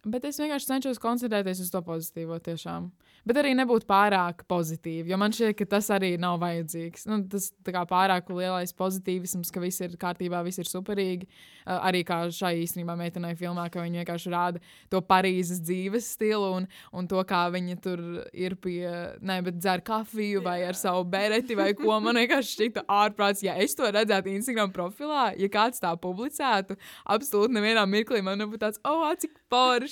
[0.05, 2.91] bet es vienkārši cenšos koncentrēties uz to pozitīvo tiešām.
[3.25, 7.07] Bet arī nebūt pārāk pozitīvi, jo man šķiet, ka tas arī nav vajadzīgs.
[7.09, 11.25] Nu, tas kā pārāk lielais pozitīvisms, ka viss ir kārtībā, viss ir superīgi.
[11.65, 14.61] Uh, arī kā šai īstenībā meitenei filmā, ka viņa vienkārši rāda
[14.93, 18.85] to Parīzes dzīves stilu un, un to, kā viņa tur ir pie,
[19.25, 21.97] ne, bet dzer kafiju vai ar savu bereti vai ko.
[22.05, 26.77] Man vienkārši šķita ārprāts, ja es to redzētu Instagram profilā, ja kāds tā publicētu,
[27.17, 29.33] absolūti nevienā mirklī man būtu tāds, oh, cik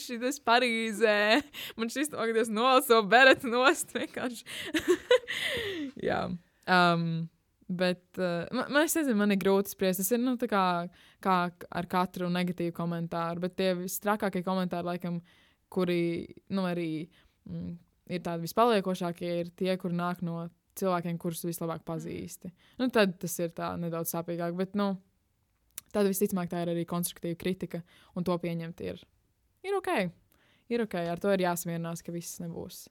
[0.04, 1.42] forši tas Parīzē.
[1.78, 4.44] Man šis to, ka tas nolaso beret nost vienkārši.
[6.08, 6.28] Jā.
[6.68, 7.30] Um,
[7.68, 10.02] bet uh, man, man, es nezinu, man ir grūti spriest.
[10.02, 10.66] Tas ir nu, kā,
[11.24, 15.22] kā ar katru negatīvu komentāru, bet tie visstrakākie komentāri, laikam,
[15.74, 17.08] kuri nu, arī
[17.50, 17.72] mm,
[18.14, 22.52] ir tādi vispaliekošākie, ir tie, kur nāk no cilvēkiem, kurus vislabāk pazīsti.
[22.80, 24.96] Nu, tad tas ir nedaudz sāpīgāk, bet nu,
[25.94, 27.84] tad visticamāk tā ir arī konstruktīva kritika,
[28.18, 29.02] un to pieņemt ir,
[29.64, 29.92] ir ok.
[30.72, 32.86] Ir ok, ar to ir jāsamierinās, ka viss nebūs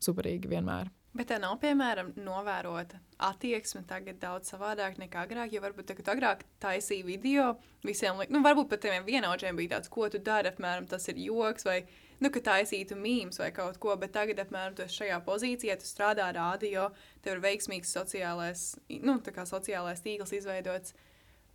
[0.00, 0.88] superīgi vienmēr.
[1.10, 5.50] Bet tā nav, piemēram, novērota attieksme tagad daudz savādāk nekā agrāk.
[5.50, 7.46] Jo varbūt tagad agrāk taisīja video
[7.82, 11.66] visiem, nu, varbūt pat tiem vienaudžiem bija tāds, ko tu dari, apmēram tas ir joks,
[11.66, 11.80] vai,
[12.22, 15.88] nu, ka taisītu mīmus vai kaut ko, bet tagad, apmēram, tu esi šajā pozīcijā, tu
[15.88, 16.92] strādā rādio,
[17.26, 18.68] tev ir veiksmīgs sociālais,
[19.02, 19.18] nu,
[19.50, 20.94] sociālais tīkls izveidots.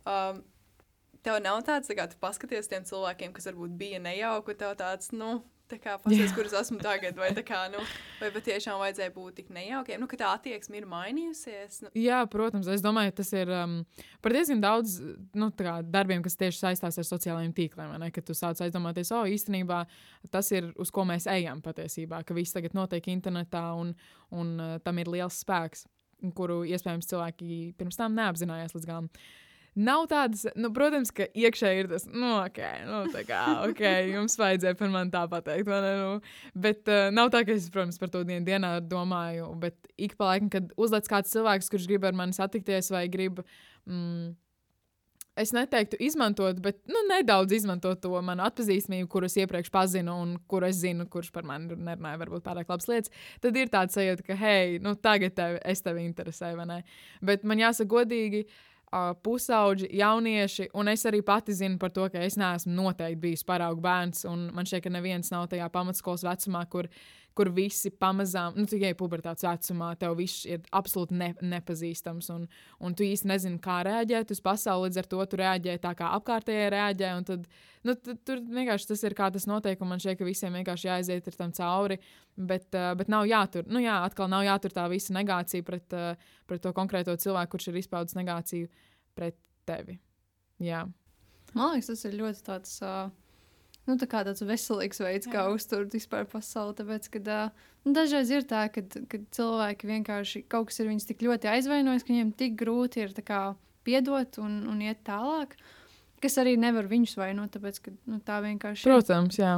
[0.04, 0.44] Um,
[1.26, 5.12] tev nav tāds, tā kā tu paskaties tiem cilvēkiem, kas varbūt bija nejauki, tev tāds,
[5.16, 7.80] nu, Tā kā paskatās, kuras esmu tagad, vai, kā, nu,
[8.20, 11.80] vai patiešām vajadzēja būt tik nejaukiem, nu, ka tā attieksme ir mainījusies.
[11.82, 11.90] Nu.
[11.98, 13.80] Jā, protams, es domāju, tas ir um,
[14.22, 14.94] par diezgan daudz
[15.34, 17.96] nu, kā, darbiem, kas tieši saistās ar sociālajiem tīkliem.
[17.98, 19.80] Ne, kad tu sāc aizdomāties, o, oh, īstenībā
[20.30, 23.90] tas ir uz ko mēs ejam patiesībā, ka viss tagad notiek internetā un,
[24.38, 25.82] un uh, tam ir liels spēks,
[26.38, 29.10] kuru iespējams cilvēki pirms tam neapzinājās līdz galam.
[29.10, 29.45] Uh,
[29.76, 34.38] Nav tādas, nu, protams, ka iekšēji ir tas, nu, ok, nu, tā kā, ok, jums
[34.40, 35.90] vajadzēja par mani tā pateikt, ne?
[36.00, 40.14] Nu, bet uh, nav tā, ka es, protams, par to dienu dienā domāju, bet ik
[40.16, 43.42] pa laikam, kad uzlec kāds cilvēks, kurš grib ar mani satikties vai grib.
[43.84, 44.30] Mm,
[45.36, 50.64] es neteiktu izmantot, bet nu, nedaudz izmantot to manu atpazīstamību, kurus iepriekš pazinu un kur
[50.64, 53.12] es zinu, kurš par mani nerunāja, varbūt pārāk labas lietas.
[53.44, 56.80] Tad ir tāds sajūta, ka, hei, nu, tagad tev, es tevi interesēju, vai ne?
[57.20, 58.46] Bet man jāsaka godīgi.
[58.46, 58.72] Uh,
[59.26, 63.82] pusauģi, jaunieši, un es arī pati zinu par to, ka es neesmu noteikti bijis paraugu
[63.84, 66.88] bērns, un man šķiet, ka neviens nav tajā pamatskolas vecumā, kur,
[67.36, 72.46] kur visi pamazām, nu, tikai pubertātes vecumā, tev viss ir absolūti ne, nepazīstams, un,
[72.80, 74.88] un tu īsti nezini, kā reaģēt uz pasauli.
[74.88, 77.10] Līdz ar to tu reaģē tā, kā apkārtējie reaģē.
[77.28, 77.44] Tad,
[77.84, 80.88] nu, tad, tur vienkārši tas ir kā tas notiek, un man šķiet, ka visiem vienkārši
[80.88, 82.00] jāaiziet ar tam cauri.
[82.36, 86.32] Bet, uh, bet nav jātur, nu, jā, atkal nav jātur tā visa negācija pret, uh,
[86.48, 88.72] pret to konkrēto cilvēku, kurš ir izpaudis negāciju
[89.16, 89.36] pret
[89.68, 90.00] tevi.
[90.64, 90.86] Jā.
[91.56, 92.80] Man liekas, tas ir ļoti tāds.
[92.84, 93.14] Uh
[93.86, 96.76] nu, tā kā tāds veselīgs veids, kā uzturēt vispār pasauli.
[96.80, 98.82] Tāpēc, kad, uh, nu, dažreiz ir tā, ka
[99.38, 103.42] cilvēki vienkārši kaut kas ir viņus tik ļoti aizvainojis, ka viņiem tik grūti ir kā,
[103.86, 105.54] piedot un, un iet tālāk.
[106.22, 108.88] Kas arī nevar viņus vainot, tāpēc, ka nu, tā vienkārši ir.
[108.88, 109.52] Protams, jā.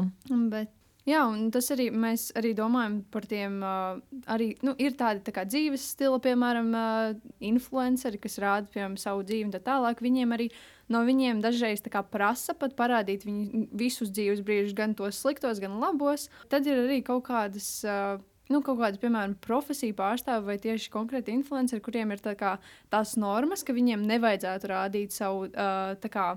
[0.51, 0.73] Bet,
[1.09, 3.63] Jā, un tas arī mēs arī domājam par tiem.
[3.65, 7.15] Uh, arī nu, ir tādi tā kā, dzīves stila, piemēram, uh,
[7.49, 10.03] influenceri, kas rāda piemēram, savu dzīvi un tā tālāk.
[10.05, 10.51] Viņiem arī
[10.93, 15.79] no viņiem dažreiz kā, prasa pat parādīt viņu visus dzīves brīžus, gan tos sliktos, gan
[15.81, 16.27] labos.
[16.53, 17.71] Tad ir arī kaut kādas.
[17.89, 18.21] Uh,
[18.53, 22.59] nu, kaut kāda, piemēram, profesija pārstāvja vai tieši konkrēti influenceri, kuriem ir tā kā,
[22.93, 26.29] tās normas, ka viņiem nevajadzētu rādīt savu uh, kā,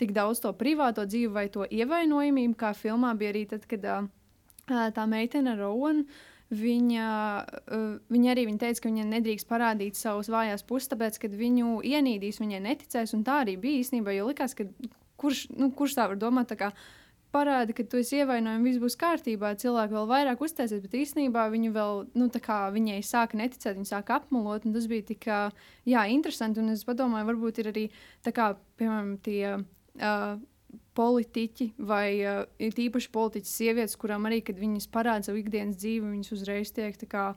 [0.00, 4.08] tik daudz to privāto dzīvi vai to ievainojamību, kā filmā bija arī tad, kad uh,
[4.68, 6.04] tā meitene Rowan.
[6.48, 7.06] Viņa,
[8.08, 12.40] viņa arī viņa teica, ka viņa nedrīkst parādīt savus vājās puses, tāpēc, kad viņu ienīdīs,
[12.40, 13.12] viņai neticēs.
[13.26, 14.14] Tā arī bija īstenībā.
[14.16, 14.64] Jo likās, ka
[15.20, 16.70] kurš, nu, kurš tā var domāt, tā kā
[17.34, 21.72] parāda, ka tu esi ievainojams, viss būs kārtībā, cilvēki vēl vairāk uztaisīs, bet īstenībā viņi
[21.74, 25.28] vēl, nu, tā kā viņai sāka neticēt, viņa sāka apmelot, un tas bija tik,
[25.88, 26.64] jā, interesanti.
[26.64, 27.88] Un es padomāju, varbūt ir arī
[28.24, 29.58] tā kā, piemēram, tie.
[29.98, 30.38] Uh,
[30.98, 36.34] politiķi vai uh, īpaši politiķi sievietes, kurām arī, kad viņas parāda savu ikdienas dzīvi, viņas
[36.34, 37.28] uzreiz tiek kā,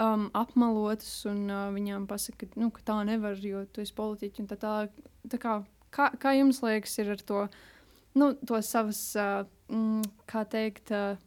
[0.00, 4.46] um, apmalotas un uh, viņām pasaka, ka, nu, ka tā nevar, jo tu esi politiķi.
[4.52, 4.76] Tā, tā,
[5.32, 5.58] tā kā,
[5.94, 7.44] kā, kā jums liekas, ir ar to,
[8.18, 11.20] nu, to savas, uh, mm, kā teikt, uh,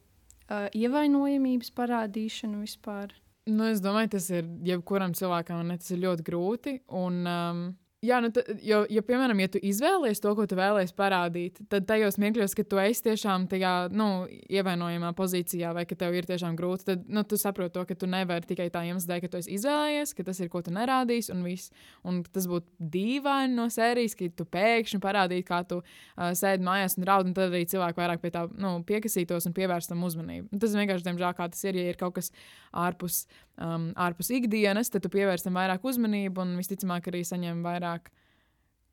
[0.50, 3.14] uh, ievainojamības parādīšanu vispār?
[3.46, 6.80] Nu, es domāju, tas ir jebkuram cilvēkam, ne, tas ir ļoti grūti.
[6.98, 7.66] Un, um,
[8.06, 8.30] Jā, nu,
[8.66, 12.68] jo, jo, piemēram, ja tu izvēlies to, ko tu vēlēsies parādīt, tad tajos mirkļos, kad
[12.70, 14.08] tu esi tiešām tajā nu,
[14.52, 18.10] ievainojamā pozīcijā, vai ka tev ir tiešām grūti, tad nu, tu saproti to, ka tu
[18.12, 21.32] nevari tikai tā iemesla dēļ, ka tu esi izvēlējies, ka tas ir ko tu nerādīsi,
[21.34, 21.72] un, viss.
[22.06, 27.00] un tas būtu dīvaini no sērijas, ka tu pēkšņi parādītu, kā tu uh, sēdi mājās
[27.00, 30.52] un raud, un tad arī cilvēki vairāk pie tā nu, piekasītos un pievērstam uzmanību.
[30.54, 32.32] Un tas vienkārši, diemžēl, kā tas ir, ja ir kaut kas
[32.76, 33.24] ārpus,
[33.62, 38.12] um, ārpus ikdienas, tad tu pievērstam vairāk uzmanību un visticamāk arī saņem vairāk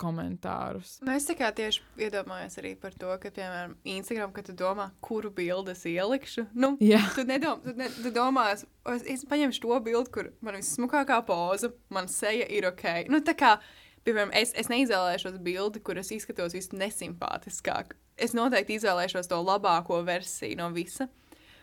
[0.03, 0.96] komentārus.
[1.05, 5.75] Nu, es tieši iedomājos arī par to, ka, piemēram, Instagram, kad tu domā, kuru bildi
[5.75, 7.03] es ielikšu, nu, Jā.
[7.16, 8.66] tu, nedom, tu, ne, tu domā, es,
[9.14, 12.87] es paņemšu to bildi, kur man vismukākā poza, man seja ir ok.
[13.12, 13.57] Nu, tā kā,
[14.07, 17.96] piemēram, es, es neizvēlēšos bildi, kur es izskatos visnesimpātiskāk.
[18.20, 21.09] Es noteikti izvēlēšos to labāko versiju no visa.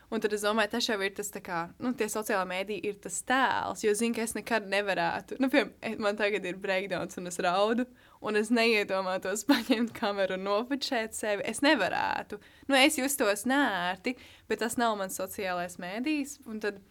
[0.09, 3.19] Un tad es domāju, tas jau ir tas, kā, nu, tie sociālai mēdīji ir tas
[3.29, 5.37] tēls, jo zinu, ka es nekad nevarētu.
[5.37, 7.85] Nu, piemēram, man tagad ir breakdowns un es raudu,
[8.25, 11.45] un es neiedomātos paņemt kameru un nofočēt sevi.
[11.49, 12.39] Es nevarētu.
[12.71, 14.15] Nu, es justos nērti,
[14.49, 16.39] bet tas nav mans sociālais mēdījis.
[16.49, 16.81] Un tad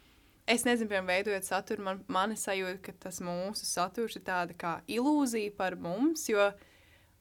[0.46, 4.76] es nezinu, piemēram, veidojot saturu, man, man sajūta, ka tas mūsu saturs ir tāda kā
[4.87, 6.52] ilūzija par mums, jo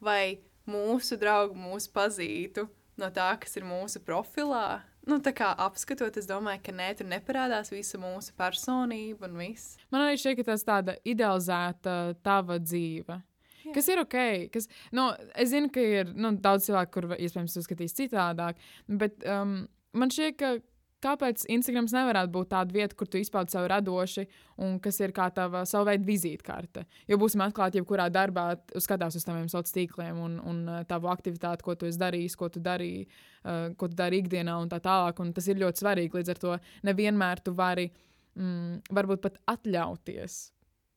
[0.04, 2.68] vai mūsu draugi mūs pazītu
[3.02, 7.10] no tā, kas ir mūsu profilā, nu, tā kā apskatot, es domāju, ka nē, tur
[7.10, 9.78] neparādās visa mūsu personība un viss.
[9.94, 13.20] Man arī šķiet, ka tas tāda idealizēta tava dzīve.
[13.68, 13.74] Jā.
[13.76, 14.18] Kas ir ok,
[14.54, 19.60] kas, nu, es zinu, ka ir nu, daudz cilvēku, kuriem iespējams uzskatīs citādāk, bet um,
[19.98, 20.54] man šķiet, ka
[21.04, 24.24] Kāpēc Instagrams nevarētu būt tāda vieta, kur tu izpaudi savu radoši
[24.66, 26.88] un kas ir kā tava savu veidu vizītkarte?
[27.10, 28.48] Jo būsim atklāti, jebkurā darbā
[28.82, 32.50] skatās uz taviem sociāliem tīkliem un, un uh, tavu aktivitāti, ko tu esi darījis, ko
[32.50, 35.22] tu darīji, uh, ko tu dari ikdienā un tā tālāk.
[35.22, 36.18] Un tas ir ļoti svarīgi.
[36.18, 36.58] Līdz ar to
[36.90, 40.40] nevienmēr tu vari mm, varbūt pat atļauties.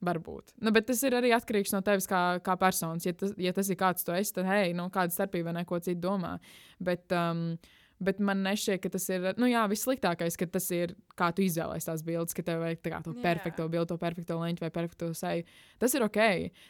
[0.01, 0.55] Varbūt.
[0.65, 3.05] Nu, bet tas ir arī atkarīgs no tevis kā, kā personas.
[3.05, 6.01] Ja tas, ja tas ir kāds tu esi, tad hei, nu, kāda starpība neko citu
[6.07, 6.39] domā.
[6.81, 7.59] Bet, um,
[8.01, 11.85] Bet man nešķiet, ka tas ir nu, jā, vissliktākais, ka tas ir kā tu izvēlējies
[11.85, 15.45] tās bildes, ka tev vajag kā, to perfekto bildi, to perfekto leņķu vai perfekto seju.
[15.83, 16.21] Tas ir ok.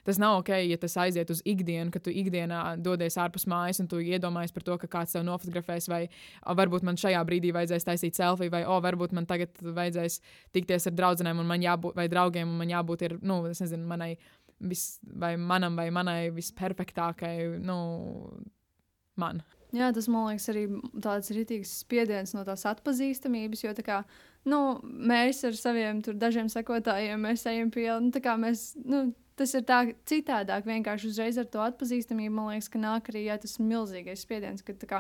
[0.09, 3.87] Tas nav ok, ja tas aiziet uz ikdienu, ka tu ikdienā dodies ārpus mājas un
[3.93, 7.87] tu iedomājies par to, ka kāds tev nofotografēs, vai o, varbūt man šajā brīdī vajadzēs
[7.87, 10.19] taisīt selfiju, vai o, varbūt man tagad vajadzēs
[10.57, 14.17] tikties ar draugiem un man jābūt, vai draugiem, un man jābūt, ir, nu, nezinu, manai.
[14.61, 17.79] Vis, vai manam, vai manai visperfektākai, nu,
[19.17, 19.41] man.
[19.77, 20.65] Jā, tas man liekas arī
[21.03, 24.01] tāds rītīgs spiediens no tās atpazīstamības, jo kā,
[24.51, 28.73] nu, mēs ar saviem tur, dažiem sekotājiem ejam pie nu, mēs.
[28.85, 30.67] Nu, Tas ir tā citādāk.
[30.69, 34.75] Vienkārši uzreiz ar to atpazīstamību man liekas, ka nāk arī jā, tas milzīgais spiediens, ka
[34.91, 34.99] kā,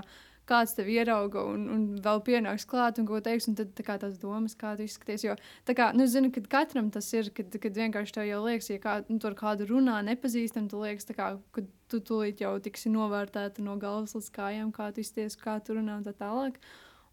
[0.50, 3.96] kāds tev ierauga un, un vēl pienāks klāt un ko teiks, un tad tā kā
[4.02, 5.24] tās domas, kā tu izskaties.
[5.24, 5.36] Jo,
[5.68, 8.82] tā kā, nu, zinu, kad katram tas ir, kad, kad vienkārši tev jau liekas, ja
[8.82, 12.92] kā, nu, tur kādu runā nepazīstam, tu liekas, tā kā, kad tu tūlīt jau tiksi
[12.92, 16.60] novērtēta no galvas līdz kājām, kā tu izties, kā tu runā un tā tālāk.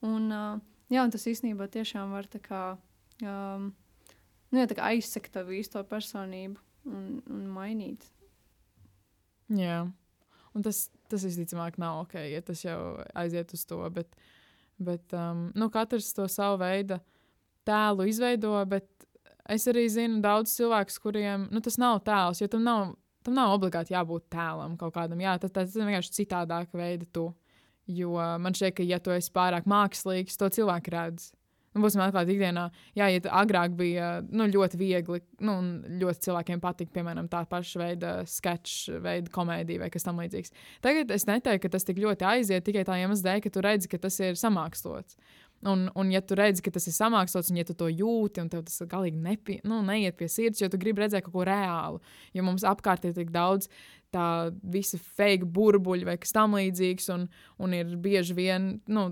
[0.06, 0.58] Un, uh,
[0.94, 2.64] jā, un tas īstenībā tiešām var tā kā,
[3.24, 3.72] um,
[4.52, 8.06] nu, jā, tā kā aizsekt tavu īsto personību un, un mainīt.
[9.54, 9.86] Jā.
[10.58, 12.80] Un tas, tas visticamāk nav ok, ja tas jau
[13.18, 13.80] aiziet uz to.
[13.94, 14.16] Bet,
[14.82, 16.98] bet um, nu, katrs to savu veidu
[17.68, 18.88] tēlu izveido, bet
[19.54, 22.96] es arī zinu daudz cilvēkus, kuriem nu, tas nav tēls, jo tam nav,
[23.28, 25.22] tam nav obligāti jābūt tēlam kaut kādam.
[25.24, 27.30] Jā, tas, tas ir vienkārši citādāka veida tu.
[27.88, 31.30] Jo man šķiet, ka, ja tu esi pārāk mākslīgs, to cilvēki redz.
[31.78, 32.64] Nu, būsim atklāti ikdienā.
[32.98, 35.58] Jā, ja agrāk bija nu, ļoti viegli, nu,
[36.02, 40.56] ļoti cilvēkiem patika, piemēram, tā paša veida sketch, veida komēdija vai kas tamlīdzīgs.
[40.86, 43.92] Tagad es neteiktu, ka tas tik ļoti aiziet tikai tā iemesla dēļ, ka tu redzi,
[43.92, 45.20] ka tas ir samākslots.
[45.70, 48.50] Un, un, ja tu redzi, ka tas ir samākslots, un ja tu to jūti, un
[48.50, 52.02] tev tas galīgi nepie, nu, neiet pie sirds, jo tu gribi redzēt kaut ko reālu,
[52.38, 53.70] jo mums apkārt ir tik daudz
[54.14, 54.28] tā
[54.62, 57.26] visa fake burbuļu vai kas tamlīdzīgs, un,
[57.62, 58.70] un ir bieži vien.
[58.90, 59.10] Nu,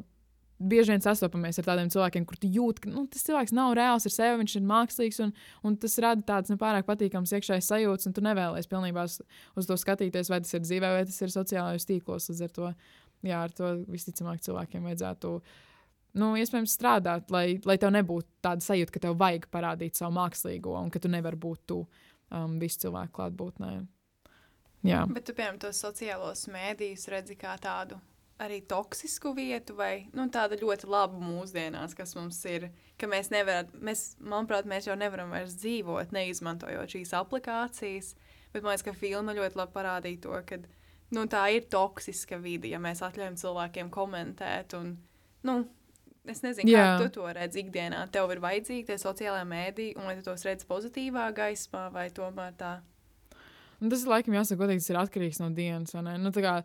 [0.60, 4.08] bieži vien sastopamies ar tādiem cilvēkiem, kur tu jūti, ka nu, tas cilvēks nav reāls
[4.08, 5.34] ar sevi, viņš ir mākslīgs, un,
[5.68, 9.20] un tas rada tādas nepārāk patīkamas iekšējas sajūtas, un tu nevēlies pilnībā uz,
[9.60, 12.30] uz to skatīties, vai tas ir dzīvē, vai tas ir sociālajos tīklos.
[12.32, 12.72] Līdz ar to,
[13.28, 15.36] jā, ar to visticamāk cilvēkiem vajadzētu.
[16.16, 20.78] Nu, iespējams, strādāt, lai, lai tev nebūtu tāda sajūta, ka tev vajag parādīt savu mākslīgo,
[20.80, 23.76] un ka tu nevari būt tu um, visu cilvēku klātbūtnē.
[24.88, 25.04] Jā.
[25.12, 28.00] Bet tu, piemēram, tos sociālos mēdījus redzi kā tādu
[28.42, 32.70] arī toksisku vietu, vai nu, tāda ļoti laba mūsdienās, kas mums ir.
[33.00, 38.14] Ka mēs nevaram, mēs, manuprāt, mēs jau nevaram vairs dzīvot, neizmantojot šīs aplikācijas.
[38.54, 40.60] Bet man liekas, ka filma ļoti labi parādīja to, ka
[41.16, 44.76] nu, tā ir toksiska vide, ja mēs atļaujam cilvēkiem komentēt.
[44.80, 44.96] Un,
[45.48, 45.58] nu,
[46.28, 46.98] es nezinu, kā Jā.
[47.04, 48.06] tu to redzi ikdienā.
[48.16, 52.56] Tev ir vajadzīgi tie sociālai mēdīji, un vai tu tos redzi pozitīvā gaismā, vai tomēr
[52.60, 52.74] tā.
[53.84, 55.96] Un tas, laikam, jāsaka, godīgi, tas ir atkarīgs no dienas.
[55.96, 56.62] Nu, kā,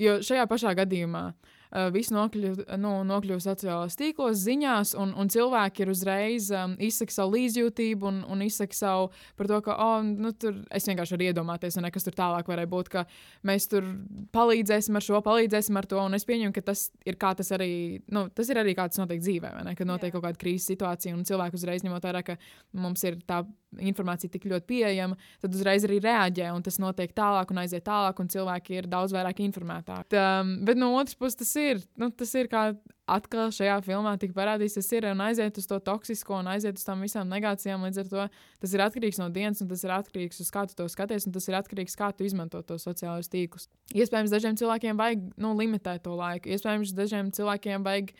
[0.00, 5.84] Jo šajā pašā gadījumā uh, viss nokļūst nu, nokļuv sociālajos tīklos, ziņās, un, un cilvēki
[5.84, 10.32] ir uzreiz um, izsaka savu līdzjūtību un, un izsaka savu par to, ka, oh, nu,
[10.32, 13.04] tur es vienkārši varu iedomāties, un nekas tur tālāk varēja būt, ka
[13.48, 13.88] mēs tur
[14.36, 17.72] palīdzēsim ar šo, palīdzēsim ar to, un es pieņemu, ka tas ir kā tas arī,
[18.12, 20.16] nu, tas ir arī kā tas notiek dzīvē, ne, kad notiek Jā.
[20.16, 22.40] kaut kāda krīzes situācija, un cilvēku uzreiz ņemot vērā, ka
[22.80, 23.42] mums ir tā
[23.80, 28.20] informācija tik ļoti pieejama, tad uzreiz arī reaģē, un tas notiek tālāk un aiziet tālāk,
[28.20, 30.18] un cilvēki ir daudz vairāk informētāki.
[30.18, 32.70] Um, bet no otras puses, tas ir, nu, tas ir kā
[33.12, 36.84] atkal šajā filmā tika parādīts, tas ir un aiziet uz to toksisko un aiziet uz
[36.86, 37.86] tām visām negācijām.
[37.86, 38.26] Līdz ar to
[38.62, 41.34] tas ir atkarīgs no dienas, un tas ir atkarīgs no kā tu to skaties, un
[41.36, 43.68] tas ir atkarīgs no kā tu izmanto to sociālos tīklus.
[43.92, 48.14] Iespējams, dažiem cilvēkiem vajag nu, limitēt to laiku, iespējams, dažiem cilvēkiem vajag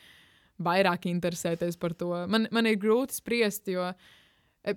[0.63, 2.11] vairāk interesēties par to.
[2.31, 4.11] Man, man ir grūti spriest, jo uh,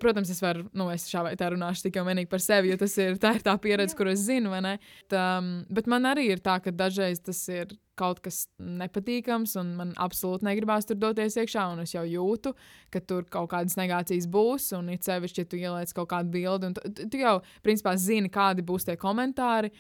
[0.02, 2.96] protams, es varu, nu, es šā vai tā runāšu tikai vienīgi par sevi, jo tas
[3.02, 4.76] ir tā, ir tā pieredze, kur es zinu, vai ne?
[5.12, 5.24] Tā,
[5.70, 10.48] bet man arī ir tā, ka dažreiz tas ir kaut kas nepatīkams, un man absolūti
[10.48, 12.56] negribās tur doties iekšā, un es jau jūtu,
[12.92, 16.72] ka tur kaut kādas negācijas būs, un it sevišķi, ja tu ieliec kaut kādu bildi,
[16.72, 19.72] un tu, tu jau, principā, zini, kādi būs tie komentāri.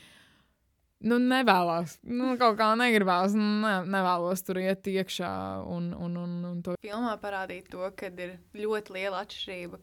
[1.05, 1.97] Nu, nevēlos.
[2.07, 3.33] Nu, kaut kā negribās.
[3.35, 5.33] Ne, nevēlos tur iet iekšā.
[5.69, 6.77] Un, un, un, un to.
[6.81, 9.81] Filmā parādīt to, ka ir ļoti liela atšķirība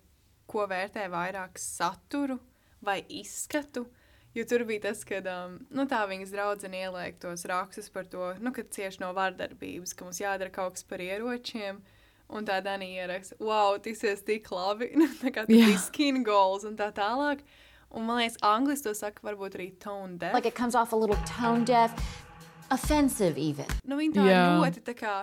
[0.52, 2.38] ko vērtē vairāk saturu
[2.84, 3.86] vai izskatu.
[4.32, 8.30] Jo tur bija tas, ka um, nu, tā viņas draudzene ieliek tos rakstus par to,
[8.40, 11.82] nu, ka cieši no vardarbības, ka mums jādara kaut kas par ieročiem.
[12.32, 14.88] Un tā Danija ieraksta, wow, tas ir tik labi.
[15.02, 17.44] Nu, tā kā tas ir skin goals un tā tālāk.
[17.92, 20.32] Un man liekas, angļuiski to saka, varbūt arī tone deaf.
[20.32, 21.92] Like it comes off a little tone deaf,
[22.72, 23.68] offensive even.
[23.84, 24.56] Nu, viņa tā yeah.
[24.56, 25.16] ļoti tā kā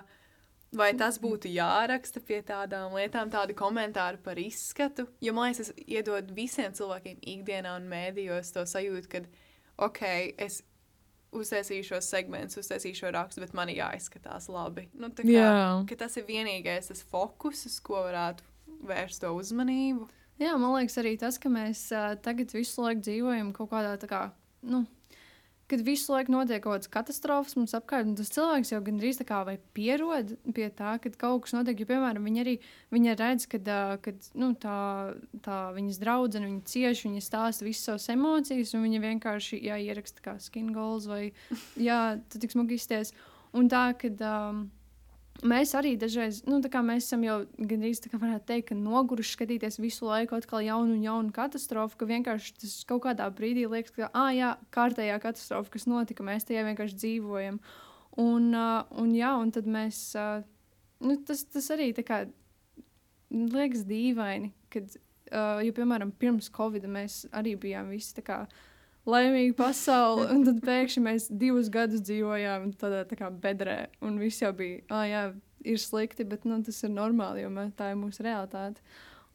[0.76, 5.08] Vai tas būtu jāraksta pie tādām lietām, tādu komentāru par izskatu?
[5.24, 9.24] Jo man liekas, tas iedod visiem cilvēkiem ikdienā un mēdījos to sajūtu, ka,
[9.88, 10.04] ok,
[10.38, 10.62] es
[11.34, 14.86] uztaisīšu šo segmentu, uztaisīšu šo rakstu, bet man jāizskatās labi.
[14.94, 15.98] Nu, kā, yeah.
[15.98, 18.46] Tas ir vienīgais tas fokus, uz ko varētu
[18.90, 20.06] vērst to uzmanību.
[20.40, 24.08] Jā, man liekas, arī tas, ka mēs uh, tagad visu laiku dzīvojam kaut kādā tā
[24.10, 24.22] kā.
[24.70, 24.86] Nu,
[25.70, 29.28] kad visu laiku notiek kaut kādas katastrofas mums apkārt, un tas cilvēks jau gandrīz tā
[29.30, 29.42] kā
[29.78, 31.80] pierod pie tā, ka kaut kas notiek.
[31.80, 32.56] Jo, piemēram, viņi arī
[32.96, 33.62] viņa redz, ka
[34.42, 34.80] nu, tā,
[35.46, 40.26] tā viņas draudzene, viņa cieši, viņa stāsta visas savas emocijas, un viņa vienkārši jā, ieraksta
[40.26, 41.30] kā skin goals vai
[41.78, 43.14] jā, tu tik smagi izties.
[43.54, 44.20] Un tā, kad.
[44.22, 44.68] Um,
[45.46, 49.36] mēs arī dažreiz, nu, tā kā mēs esam jau gandrīz tā kā varētu teikt, noguruši
[49.36, 53.94] skatīties visu laiku atkal jaunu un jaunu katastrofu, ka vienkārši tas kaut kādā brīdī liekas,
[53.96, 57.60] ka, ah, jā, kārtējā katastrofa, kas notika, mēs tajā vienkārši dzīvojam.
[58.20, 60.42] Un, uh, un, jā, un tad mēs, uh,
[61.06, 62.24] nu, tas, tas arī tā kā
[63.32, 64.90] liekas dīvaini, kad,
[65.32, 68.42] uh, jo, piemēram, pirms Covid mēs arī bijām visi tā kā
[69.08, 74.44] laimīgi pasauli, un tad pēkšņi mēs divus gadus dzīvojām tādā tā kā bedrē, un viss
[74.44, 75.24] jau bija, ah, jā,
[75.68, 78.84] ir slikti, bet nu, tas ir normāli, jo mē, tā ir mūsu realitāte.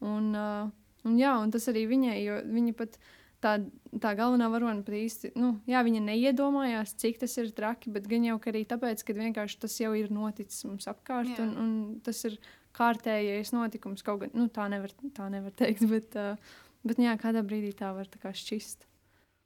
[0.05, 0.72] Un, uh,
[1.05, 2.98] un, jā, un tas arī viņai, jo viņa pat
[3.44, 3.55] tā,
[4.00, 8.27] tā galvenā varone pat īsti, nu, jā, viņa neiedomājās, cik tas ir traki, bet gan
[8.27, 11.44] jau arī tāpēc, ka vienkārši tas jau ir noticis mums apkārt, Jā.
[11.44, 11.74] un, un
[12.05, 12.38] tas ir
[12.74, 17.44] kārtējais notikums, kaut gan, nu, tā nevar, tā nevar teikt, bet, uh, bet jā, kādā
[17.46, 18.88] brīdī tā var tā šķist.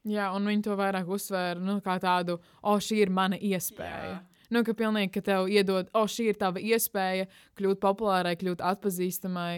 [0.07, 4.13] Jā, un viņi to vairāk uzsvēra nu, kā tādu, o, šī ir mana iespēja.
[4.13, 4.45] Jā.
[4.55, 7.27] Nu, ka pilnīgi, ka tev iedod, o, šī ir tava iespēja
[7.59, 9.53] kļūt populārai, kļūt atpazīstamai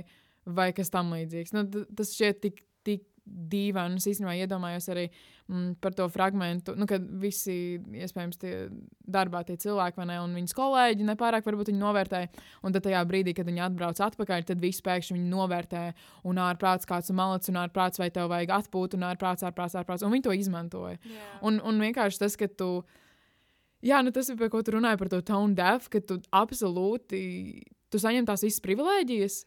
[0.50, 1.54] vai kas tam līdzīgs.
[1.54, 7.04] Nu, tas šķiet tik, tik Es īstenībā iedomājos arī mm, par to fragment, nu, kad
[7.20, 8.52] visi, iespējams, tie
[9.06, 12.30] darbā tie cilvēki, vai ne, un viņas kolēģi nepārāk varbūt viņi novērtēja.
[12.66, 15.84] Un tad tajā brīdī, kad viņi atbrauc atpakaļ, tad visi pēkšņi viņi novērtē,
[16.30, 20.06] un ārprāts kāds ir malacis, un ārprāts vai tev vajag atpūt, un ārprāts, ārprāts, ārprāts.
[20.06, 20.96] Un viņi to izmantoja.
[21.04, 21.28] Jā.
[21.46, 22.72] Un, un vienkārši tas, ka tu.
[23.84, 27.20] Jā, nu tas ir par ko tu runāji par to tone deaf, ka tu absolūti
[27.90, 29.44] tu saņem tās visas privilēģijas.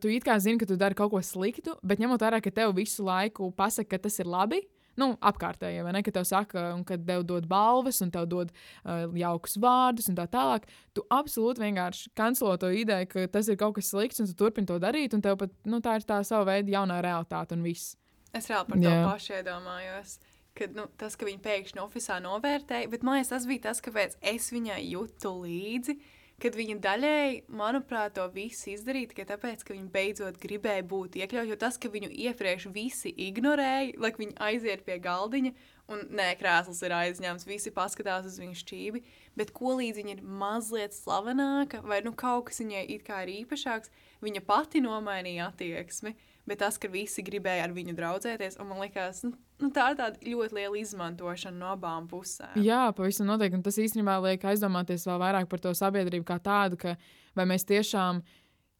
[0.00, 2.72] Tu it kā zini, ka tu dari kaut ko sliktu, bet ņemot vērā, ka tev
[2.74, 4.64] visu laiku pasaka, ka tas ir labi.
[4.96, 6.00] Nu, apkārtējie, vai ne?
[6.02, 10.16] Ka tev saka, un kad tev dod balvas, un tev dod uh, jaukus vārdus, un
[10.16, 10.64] tā tālāk.
[10.96, 14.68] Tu absolūti vienkārši kancelo to ideju, ka tas ir kaut kas slikts, un tu turpini
[14.70, 17.94] to darīt, un tev pat nu, tā ir tā sava veida jaunā realitāte un viss.
[18.32, 19.04] Es reāli par to Jā.
[19.04, 20.18] pašu iedomājos.
[20.56, 24.16] Kad, nu, tas, ka viņi pēkšņi oficiālā novērtēja, bet man liekas, tas bija tas, kāpēc
[24.32, 25.98] es viņai jūtu līdzi.
[26.36, 31.48] Kad viņa daļēji, manuprāt, to visu izdarīja tikai tāpēc, ka viņa beidzot gribēja būt iekļauta.
[31.48, 35.54] Jo tas, ka viņu iepriekš visi ignorēja, lai viņi aiziet pie galdiņa,
[35.88, 39.02] un nē, krēsls ir aizņemts, visi paskatās uz viņu šķīvi.
[39.40, 43.32] Bet ko līdz viņa ir mazliet slavenāka, vai nu kaut kas viņai it kā ir
[43.38, 46.12] īpašāks, viņa pati nomainīja attieksmi.
[46.46, 49.32] Bet tas, ka visi gribēja ar viņu draudzēties, un man liekas, nu,
[49.62, 52.54] nu, tā ir tāda ļoti liela izmantošana no abām pusēm.
[52.62, 53.58] Jā, pavisam noteikti.
[53.58, 56.94] Un tas īstenībā liek aizdomāties vēl vairāk par to sabiedrību kā tādu, ka
[57.36, 58.22] vai mēs tiešām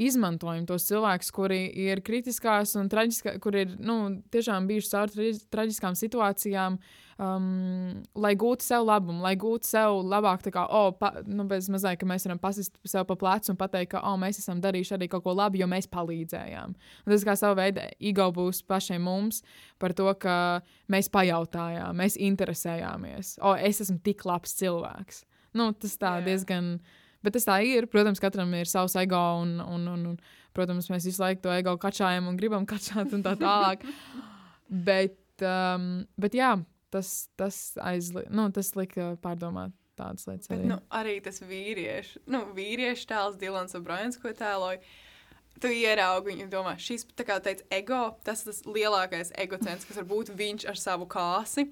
[0.02, 3.96] izmantojam tos cilvēkus, kuri ir kritiskās un traģiskās, kuri ir nu,
[4.32, 6.76] tiešām bijuši cauri traģis- traģiskām situācijām,
[7.16, 11.96] um, lai gūtu sev labumu, lai gūtu sev labāk, kā, oh, pa, nu, bez mazliet,
[12.00, 15.09] ka mēs varam pasist sev pa plecu un pateikt, ka, oh, mēs esam darījuši arī
[15.12, 16.76] kaut ko labu, jo mēs palīdzējām.
[17.06, 19.40] Un tas kā sava veida ego būs pašiem mums
[19.80, 20.61] par to, ka
[20.92, 23.38] mēs pajautājām, mēs interesējāmies.
[23.40, 25.24] O, es esmu tik labs cilvēks.
[25.56, 26.28] Nu, tas tā Jā.
[26.28, 26.76] diezgan.
[27.26, 27.88] Bet tas tā ir.
[27.90, 30.18] Protams, katram ir savs ego, un, un, un, un
[30.54, 33.82] protams, mēs visu laiku to ego kačājam un gribam kačāt un tā tālāk.
[34.86, 36.52] bet, um, bet jā,
[36.94, 40.48] tas, tas, aizli, nu, tas lika pārdomāt tādas lietas.
[40.50, 40.68] Bet Arī.
[40.70, 44.80] nu, arī tas vīriešu, nu, vīriešu tēls, Dilans O'Briens, ko tēloja.
[45.56, 49.96] Tu ieraugi viņu, domā, šis, tā kā teica, ego, tas ir tas lielākais egocents, kas
[49.96, 51.70] var būt viņš ar savu kāsi.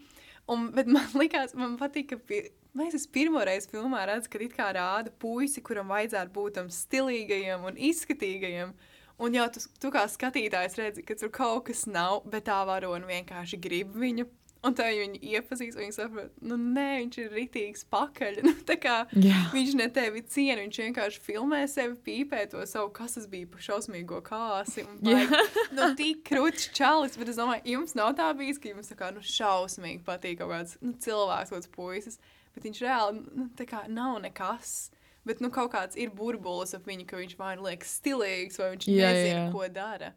[0.49, 4.43] Un, bet man liekas, man patīk, ka pi- mēs es pirmo reizi filmā redzu, ka
[4.45, 8.75] it kā rāda puisi, kuram vajadzētu būt tam stilīgajam un izskatīgajam.
[9.23, 13.07] Un jau tu, tu kā skatītājs redzi, ka tur kaut kas nav, bet tā varona
[13.07, 14.27] vienkārši grib viņu.
[14.65, 18.39] Un tā viņa iepazīst, un viņa saprot, nu nē, viņš ir ritīgs pakaļ.
[18.47, 19.43] Nu, tā kā Jā.
[19.53, 23.61] viņš ne tevi ciena, viņš vienkārši filmē sevi, pīpē to savu, kas tas bija par
[23.67, 24.87] šausmīgo kāsi.
[25.05, 25.43] baigi,
[25.77, 29.13] Nu, tik krūtis čalis, bet es domāju, jums nav tā bijis, ka jums tā kā,
[29.13, 32.19] nu, šausmīgi patīk kaut kāds nu, cilvēks, kaut kāds puisis,
[32.55, 34.91] bet viņš reāli, nu, tā kā nav nekas.
[35.25, 38.75] Bet, nu, kaut kāds ir burbulis ap viņu, ka viņš vai nu liekas stilīgs, vai
[38.75, 39.47] viņš Jā, nezina, jā.
[39.55, 40.11] ko dara.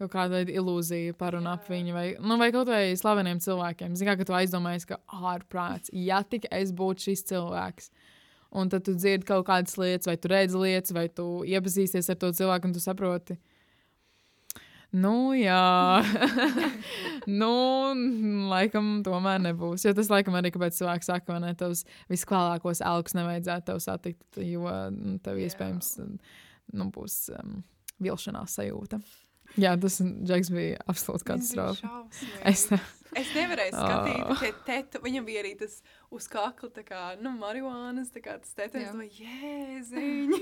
[0.00, 3.96] Kaut kāda veida ilūzija par un ap viņu, vai, nu, vai kaut vai slaveniem cilvēkiem.
[4.00, 5.00] Zinām, ka tu aizdomājies, ka
[5.32, 7.90] ārprāts, ja tik es būtu šis cilvēks.
[8.60, 12.18] Un tad tu dzirdi kaut kādas lietas, vai tu redzi lietas, vai tu iepazīsties ar
[12.20, 13.36] to cilvēku, un tu saproti.
[14.90, 16.02] Nu, jā,
[17.40, 17.50] nu,
[18.50, 19.84] laikam, tomēr nebūs.
[19.86, 24.66] Jo tas, laikam, arī kāpēc cilvēki saka, ka tavs visklākākos elkus nevajadzētu tev satikt, jo
[24.96, 27.60] nu, tev iespējams nu, būs um,
[28.02, 28.98] vilšanās sajūta.
[29.58, 31.88] Jā, tas Džeks bija absolūti katastrofa.
[32.44, 32.80] Es Es, ne-
[33.18, 33.78] es nevarēju Oh.
[33.82, 35.80] skatīties, ka tetu, viņam bija arī tas
[36.14, 38.94] uz kakla, tā kā, nu, marihuānas, tā kā tas tetus, Jā.
[38.94, 40.30] no jēziņ.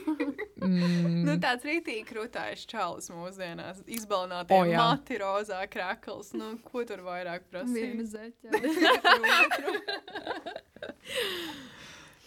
[0.68, 4.76] Mm, nu, tāds rītīgi krūtājs čalis mūsdienās, izbalnātie O, oh, jā.
[4.76, 8.04] mati, rozā krakls, nu, ko tur vairāk prasīt?
[8.10, 8.50] zeķa.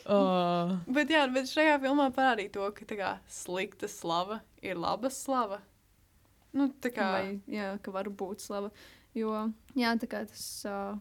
[0.09, 5.59] oh, Bet jā, bet šajā filmā parādīja to, ka kā slikta slava ir laba slava.
[6.57, 8.71] Nu, tā kā, Vai, jā, ka var būt slava.
[9.15, 10.43] Jo, jā, tas.
[10.67, 10.99] Uh,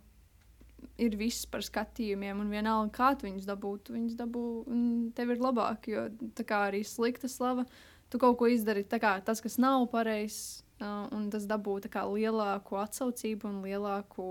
[1.00, 4.82] ir viss par skatījumiem, un vienalga, kā tu viņus dabūtu, viņus dabū, un
[5.16, 7.66] tev ir labāk, jo tā kā arī slikta slava,
[8.12, 12.80] tu kaut ko izdari, kā tas, kas nav pareizs, uh, un tas dabū kā lielāku
[12.80, 14.26] atsaucību un lielāku,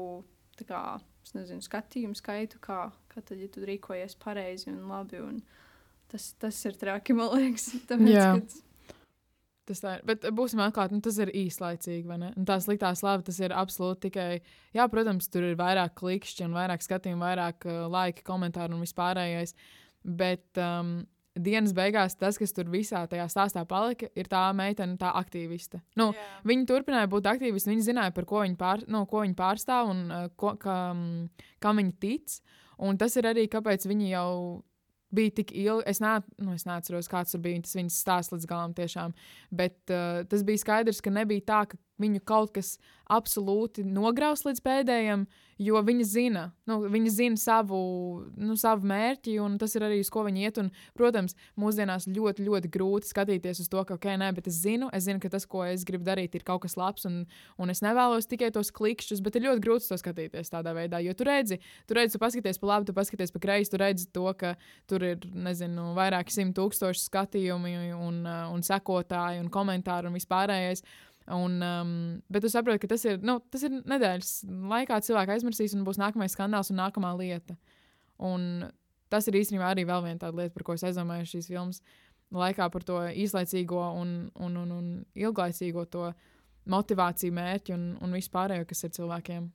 [0.67, 0.83] kā,
[1.37, 5.41] nezinu, skatījumu skaitu, kā, kā tad, ja tu rīkojies pareizi un labi, un
[6.11, 8.59] tas, tas ir traki, man liekas, tāpēc,
[9.69, 10.05] Tas tā ir.
[10.09, 12.07] Bet būsim atklāti, nu, tas ir īslaicīgi.
[12.09, 12.31] vai ne?
[12.39, 14.41] Un tā sliktā slava tas ir absolūti tikai.
[14.73, 19.53] Jā, protams, tur ir vairāk klikšķi un vairāk skatījumu, vairāk uh, laika, komentāru un vispārējais.
[20.01, 21.03] Bet um,
[21.37, 25.83] dienas beigās tas, kas tur visā tajā stāstā palika, ir tā meitene, tā aktīviste.
[25.99, 26.25] Nu, Jā.
[26.49, 27.69] Viņa turpināja būt aktīvisti.
[27.69, 31.03] Viņa zināja, par ko viņa, pār, nu, ko viņa pārstāv un uh, ko, kam,
[31.61, 32.39] kam viņa tic.
[32.89, 34.31] Un tas ir arī kāpēc viņi jau
[35.15, 35.85] bija tik ilgi.
[35.89, 39.15] Es, ne, nu, es neatceros, kāds bija tas viņas stāsts līdz galam, tiešām.
[39.51, 42.77] Bet uh, tas bija skaidrs, ka nebija tā, ka viņu kaut kas
[43.09, 45.23] absolūti nograus līdz pēdējiem,
[45.59, 47.79] jo viņi zina, nu, viņi zina savu,
[48.39, 50.59] nu, savu mērķi, un tas ir arī uz ko viņi iet.
[50.61, 54.87] Un, protams, mūsdienās ļoti, ļoti grūti skatīties uz to, ka, ok, nē, bet es zinu,
[54.95, 57.25] es zinu, ka tas, ko es gribu darīt, ir kaut kas labs, un,
[57.59, 61.01] un es nevēlos tikai tos klikšķus, bet ir ļoti grūti to skatīties tādā veidā.
[61.03, 64.07] Jo tu redzi, tu redzi, tu paskaties pa labi, tu paskaties pa kreisi, tu redzi
[64.15, 64.53] to, ka
[64.87, 70.85] tur ir, nezinu, vairāki simt tūkstoši skatījumi un, uh, un sekotāji un komentāri un vispārējais.
[71.29, 71.93] Un, um,
[72.31, 74.31] bet tu saproti, ka tas ir, nu, tas ir nedēļas
[74.71, 77.53] laikā, cilvēks aizmirsīs, un būs nākamais skandāls un nākamā lieta.
[78.25, 78.65] Un
[79.13, 81.83] tas ir īstenībā arī vēl viena tāda lieta, par ko es aizdomājos šīs filmas
[82.33, 86.09] laikā, par to īslaicīgo un, un, un, un ilglaicīgo to
[86.69, 89.47] motivāciju, mērķi un, un vispārējo, kas ir cilvēkiem.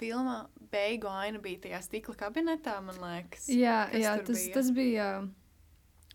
[0.00, 0.38] Filmā
[0.72, 3.46] beigu aina bija tajā stikla kabinetā, man liekas.
[3.52, 4.54] Jā, jā tas, bija?
[4.56, 5.08] tas bija.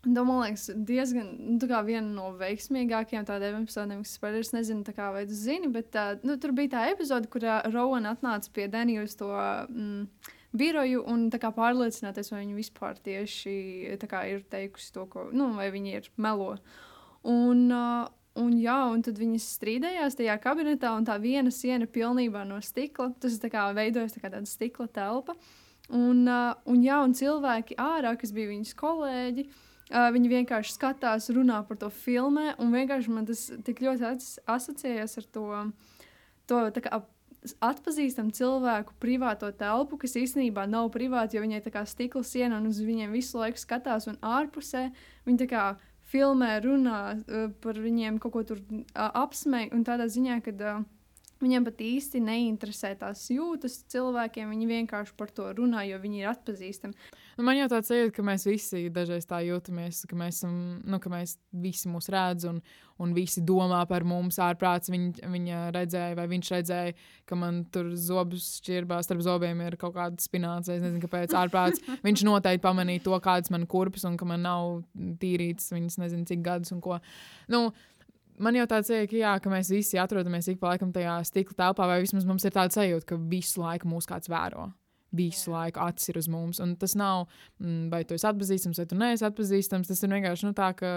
[0.04, 4.36] Nu, man liekas, diezgan nu, tā viena no veiksmīgākajām tādām epizodēm, kas spēļ.
[4.38, 7.58] Es nezinu, tā kā, vai tu zini, bet tā, nu, tur bija tā epizode, kurā
[7.72, 13.02] Rowena atnāca pie Danija uz to mm, biroju un tā kā pārliecināties, vai viņa vispār
[13.02, 13.56] tieši
[13.98, 16.52] tā kā, ir teikusi to, ko, nu, vai viņa ir melo.
[17.26, 18.06] Un, uh,
[18.38, 23.10] un, jā, un tad viņas strīdējās tajā kabinetā, un tā viena siena pilnībā no stikla.
[23.18, 25.34] Tas tā kā veidojas tā kā tāda stikla telpa.
[25.90, 31.30] Un, uh, un, jā, un cilvēki ārā, kas bija viņas kolēģi, uh, viņi vienkārši skatās,
[31.32, 35.46] runā par to filmē, un vienkārši man tas tik ļoti as asociējas ar to,
[36.50, 37.00] to kā,
[37.64, 42.68] atpazīstam cilvēku privāto telpu, kas īstenībā nav privāta, jo viņai tā kā stikla siena un
[42.70, 44.88] uz viņiem visu laiku skatās, un ārpusē
[45.28, 45.64] viņi tā kā
[46.08, 50.84] filmē, runā uh, par viņiem, kaut ko tur uh, apsmej, un tādā ziņā, ka uh,
[51.42, 56.30] viņiem pat īsti neinteresē tās jūtas cilvēkiem, viņi vienkārši par to runā, jo viņi ir
[56.32, 56.96] atpazīstami.
[57.38, 60.98] Nu, man jau tāds sajūta, ka mēs visi dažreiz tā jūtamies, ka mēs, esam, nu,
[61.02, 62.60] ka mēs visi mūs redz un,
[62.98, 64.90] un visi domā par mums ārprāts.
[64.90, 66.96] Viņ, viņa redzēja, vai viņš redzēja,
[67.28, 70.78] ka man tur zobus šķirbā starp zobiem ir kaut kāda spinācija.
[70.80, 71.84] Es nezinu, kāpēc ārprāts.
[72.06, 74.80] Viņš noteikti pamanīja to, kādas man kurpes un ka man nav
[75.22, 76.98] tīrītas viņas nezinu cik gadus un ko.
[77.52, 77.68] Nu,
[78.42, 81.56] Man jau tāds ir, ka, jā, ka mēs visi atrodamies ik pa laikam tajā stikla
[81.62, 84.68] telpā, vai vismaz mums ir tāds sajūta, ka visu laiku mūs kāds vēro.
[85.18, 86.60] Visu laiku acis ir uz mums.
[86.62, 87.26] Un tas nav,
[87.62, 89.90] mm, vai tu esi atpazīstams, vai tu neesi atpazīstams.
[89.90, 90.90] Tas ir vienkārši nu, tā, ka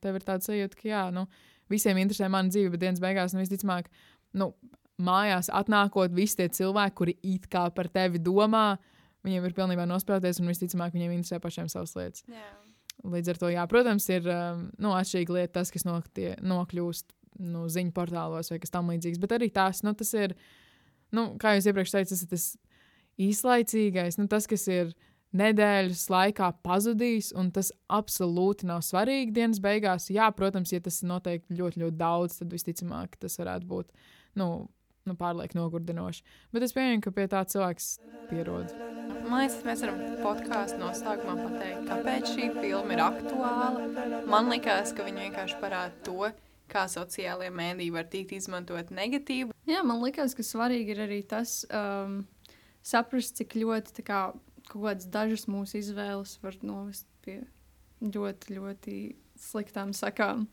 [0.00, 1.26] tev ir tāds sajūta, ka jā, nu,
[1.72, 3.90] visiem interesē mana dzīve, bet dienas beigās, nu, visticamāk,
[4.38, 4.52] nu,
[5.02, 8.78] mājās atnākot, visi tie cilvēki, kuri it kā par tevi domā,
[9.26, 12.24] viņiem ir pilnībā nosprāties, un visticamāk, viņiem interesē pašiem savas lietas.
[12.30, 12.52] Jā.
[13.04, 17.12] Līdz ar to, jā, protams, ir um, nu, atšķirīga lieta, tas, kas noktie, nokļūst
[17.44, 19.20] nu, ziņu portālos vai kas tamlīdzīgs.
[19.22, 20.34] Bet arī tās, nu, tas ir,
[21.14, 22.46] nu, kā jau iepriekš teicu, tas ir tas
[23.26, 24.94] īslaicīgais, nu, tas, kas ir
[25.36, 30.08] nedēļas laikā pazudīs, un tas absolūti nav svarīgi dienas beigās.
[30.12, 33.92] Jā, protams, ja tas notiek ļoti, ļoti daudz, tad visticamāk tas varētu būt
[34.40, 34.48] nu,
[35.08, 36.24] nu, pārlieku nogurdinoši.
[36.54, 37.90] Bet es pieņemu, ka pie tā cilvēks
[38.30, 38.72] pierod.
[39.26, 44.24] Man liekas, mēs varam podkāstu noslēgumā pateikt, kāpēc šī filma ir aktuāla.
[44.30, 46.30] Man liekas, ka viņi vienkārši parāda to,
[46.70, 49.54] kā sociālajie mēdīji var tikt izmantot negatīvi.
[49.70, 52.20] Jā, man liekas, ka svarīgi ir arī tas, um,
[52.86, 54.22] saprast, cik ļoti tā kā,
[54.66, 57.40] kaut kādas dažas mūsu izvēles var novest pie
[58.02, 58.96] ļoti, ļoti
[59.40, 60.46] sliktām sakām.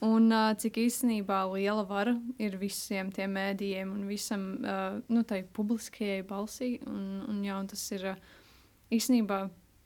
[0.00, 5.42] Un uh, cik īstenībā liela vara ir visiem tiem mēdījiem un visam uh, nu, tai
[5.44, 6.78] publiskajai balsī.
[6.88, 8.22] Un, un, jā, un tas ir uh,
[8.96, 9.42] īstenībā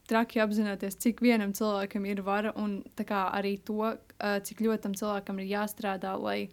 [0.07, 4.95] traki apzināties, cik vienam cilvēkam ir vara un kā arī to, uh, cik ļoti tam
[5.01, 6.45] cilvēkam ir jāstrādā, lai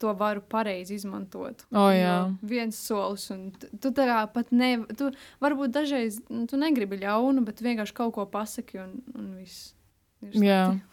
[0.00, 1.64] to varu pareizi izmantot.
[1.72, 2.12] O, jā.
[2.12, 5.10] Jo viens solis, un tu, tā kā pat ne, tu
[5.42, 9.74] varbūt dažreiz nu, tu negribi ļaunu, bet vienkārši kaut ko pasaki un, un viss.
[10.24, 10.62] ir Jā.
[10.70, 10.89] slikti.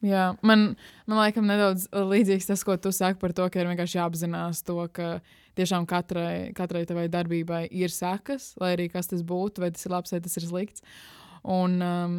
[0.00, 0.74] Jā, man,
[1.04, 4.78] man laikam nedaudz līdzīgs tas, ko tu saki par to, ka ir vienkārši jāapzinās to,
[4.96, 5.18] ka
[5.60, 9.92] tiešām katrai, katrai tavai darbībai ir sekas, lai arī kas tas būtu, vai tas ir
[9.92, 10.86] labs vai tas ir slikts.
[11.44, 12.16] Un, um,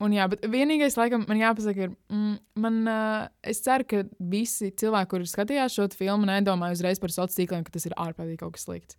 [0.00, 2.34] un jā, bet vienīgais, laikam, man jāpasaka, ir, mm,
[2.64, 7.42] man, uh, es ceru, ka visi cilvēki, kuri skatījās šo filmu, nedomāja uzreiz par sociāliem
[7.42, 8.96] tīkliem, ka tas ir ārprātīgi kaut kas slikts.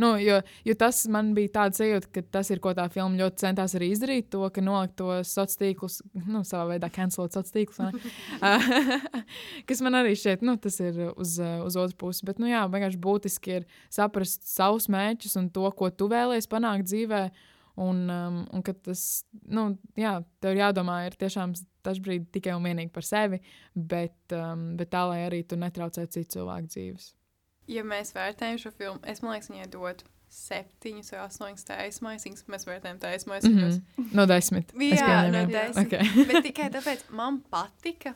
[0.00, 3.42] Nu, jo, jo tas man bija tāds sajūta, ka tas ir ko tā filma ļoti
[3.42, 4.30] centās arī izdarīt.
[4.32, 8.14] To, ka nolikt tos sociālos tīklus, nu, savā veidā cancelot sociālos tīklus.
[9.68, 12.24] kas man arī šķiet, nu, tas ir uz, uz otras puses.
[12.26, 16.88] Bet, nu, jā, vienkārši būtiski ir saprast savus mērķus un to, ko tu vēlēsies panākt
[16.88, 17.24] dzīvē.
[17.80, 21.54] Un, um, un ka tas, nu, jā, tev ir jādomā, ir tiešām
[21.86, 23.40] dažkārt tikai un vienīgi par sevi,
[23.72, 27.14] bet, um, bet tā, lai arī tu netraucētu citu cilvēku dzīves
[27.70, 32.44] ja mēs vērtējam šo filmu, es domāju, viņai dotu septiņus vai astoņus taismaisiņus.
[32.50, 33.80] Mēs vērtējam taismaisiņus.
[33.80, 34.12] Mm -hmm.
[34.14, 34.72] No desmit.
[34.78, 35.86] Jā, no desmit.
[35.86, 36.06] Okay.
[36.28, 38.14] bet tikai tāpēc man patika.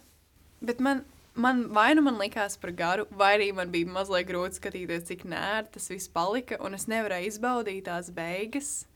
[0.62, 1.02] Bet man,
[1.34, 5.24] man vai nu man likās par garu, vai arī man bija mazliet grūti skatīties, cik
[5.24, 8.86] nērti tas viss palika, un es nevarēju izbaudīt tās beigas.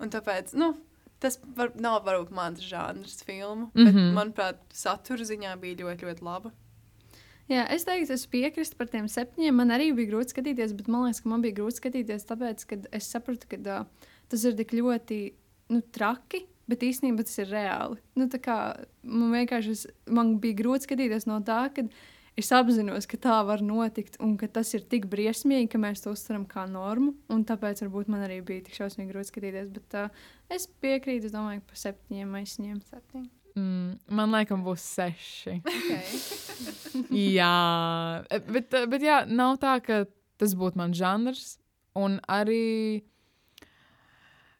[0.00, 0.74] Un tāpēc, nu,
[1.20, 4.12] tas var, nav varbūt mans žanrs filmu, bet, mm -hmm.
[4.16, 6.50] manuprāt, satura ziņā bija ļoti, ļoti laba.
[7.52, 9.58] Jā, es teiktu, es piekrītu par tiem septiņiem.
[9.58, 12.78] Man arī bija grūti skatīties, bet man liekas, ka man bija grūti skatīties, tāpēc, ka
[12.96, 15.20] es sapratu, ka uh, tas ir tik ļoti
[15.74, 16.46] nu, traki.
[16.70, 17.98] Bet īstenībā tas ir reāli.
[18.16, 18.56] Nu, kā,
[19.02, 21.84] man vienkārši es, man bija grūti skatīties no tā, ka
[22.38, 26.14] es apzinos, ka tā var notikt un ka tas ir tik briesmīgi, ka mēs to
[26.14, 27.16] uztveram kā normu.
[27.28, 29.68] Tāpēc varbūt man arī bija tik šausmīgi grūti skatīties.
[29.74, 33.30] Bet uh, es piekrītu, es domāju, ka pa septiņiem aizņem septiņiem.
[33.58, 35.58] Mm, man liekas, būs seši.
[35.60, 37.16] Okay.
[37.38, 37.54] jā,
[38.48, 40.04] bet, bet jā, nav tā, ka
[40.40, 41.56] tas būtu mans žanrs.
[41.98, 43.02] Un arī,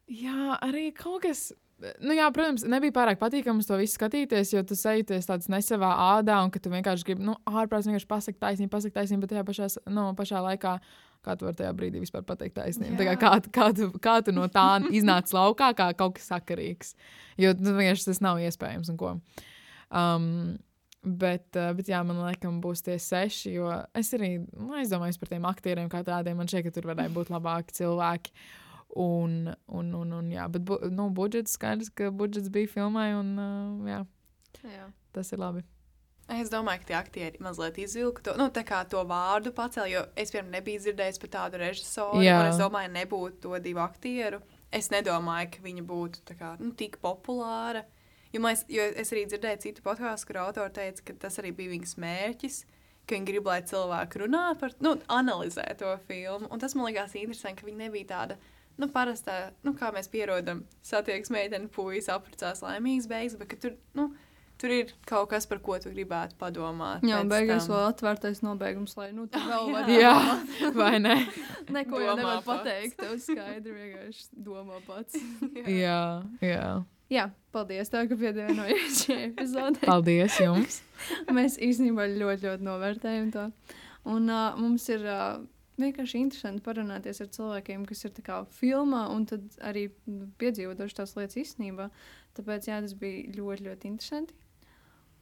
[0.05, 1.51] jā, arī kaut kas.
[1.99, 6.37] Nu, jā, protams, nebija pārāk patīkami to visu skatīties, jo tu sēžties tāds nesavā ādā,
[6.45, 9.67] un ka tu vienkārši gribi, nu, ārprātīgi vienkārši pasakot taisnību, pasakot taisnību, bet tajā pašā,
[9.91, 10.77] nu, pašā laikā
[11.23, 12.97] kā tu vari tajā brīdī vispār pateikt taisnību.
[12.99, 16.93] Kā, kā, kā, tu, kā tu no tā iznāc laukā, kā kaut kas sakarīgs.
[17.41, 18.91] Jo nu, vienkārši tas nav iespējams.
[19.93, 20.27] Um,
[21.03, 23.55] bet, uh, bet jā, man liekas, būs tie seši.
[23.57, 26.39] Jo es arī nu, aizdomājos par tiem aktieriem, kā tādiem.
[26.39, 28.35] Man šķiet, ka tur varētu būt labāki cilvēki.
[29.03, 33.13] Un, un, un, un jā, bet bu, nu, budžets skaidrs, ka budžets bija filmai.
[33.17, 34.03] Un, uh, jā,
[34.69, 34.89] jā.
[35.13, 35.65] Tas ir labi.
[36.31, 40.53] Es domāju, ka tie aktieri mazliet izvilka to, nu, to vārdu pacēla, jo es pirms
[40.53, 42.21] nebiju dzirdējis par tādu režisoru.
[42.47, 44.39] Es domāju, nebūtu to divu aktieru.
[44.73, 47.83] Es nedomāju, ka viņa būtu kā, nu, tik populāra.
[48.33, 51.75] Jo, mēs, jo es arī dzirdēju citu podkāstu, kur autori teica, ka tas arī bija
[51.75, 52.63] viņas mērķis.
[53.03, 56.47] Ka viņi grib, lai cilvēki runā par, nu, analizē to filmu.
[56.49, 58.39] Un tas man liekas interesanti, ka viņa nebija tāda,
[58.79, 64.07] nu, parastā, nu, kā mēs pierodam, satiekas meitene, puisis, apprecās laimīgs beigas, bet tur, nu,
[64.61, 67.03] Tur ir kaut kas, par ko tu gribētu padomāt.
[67.07, 70.15] Jā, beigās vēl atvērtais nobeigums, lai nu, tur vēl var Jā,
[70.77, 71.17] vai ne?
[71.75, 72.49] Neko jau nevar pats.
[72.49, 72.97] pateikt.
[73.01, 75.19] Tev skaidri vienkārši domā pats.
[75.83, 76.01] jā,
[76.43, 76.67] jā.
[77.11, 79.83] Jā, paldies, tev, ka pievienojies šai epizodei.
[79.85, 80.79] Paldies jums!
[81.35, 83.49] Mēs īstenībā ļoti, ļoti novērtējam to.
[84.09, 85.43] Un uh, mums ir uh,
[85.81, 89.27] vienkārši interesanti parunāties ar cilvēkiem, kas ir kā, filmā un
[89.65, 89.87] arī
[90.41, 91.89] piedzīvojuši tās lietas īstenībā.
[92.37, 94.37] Tāpēc jā, tas bija ļoti, ļoti interesanti.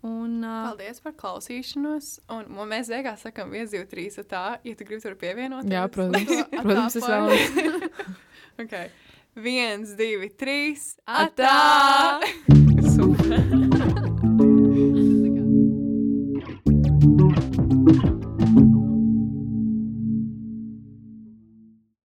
[0.02, 2.16] Un, uh, Paldies par klausīšanos.
[2.34, 5.70] Un, mēs beigās sakām, 1, 2, 3, tā, ja tu gribi tur pievienoties.
[5.70, 6.34] Jā, protams.
[6.66, 8.06] protams, es vēlos.
[8.66, 8.90] okay.
[9.38, 10.88] 1, 2, 3,
[11.22, 11.58] atā!
[12.96, 13.61] Super!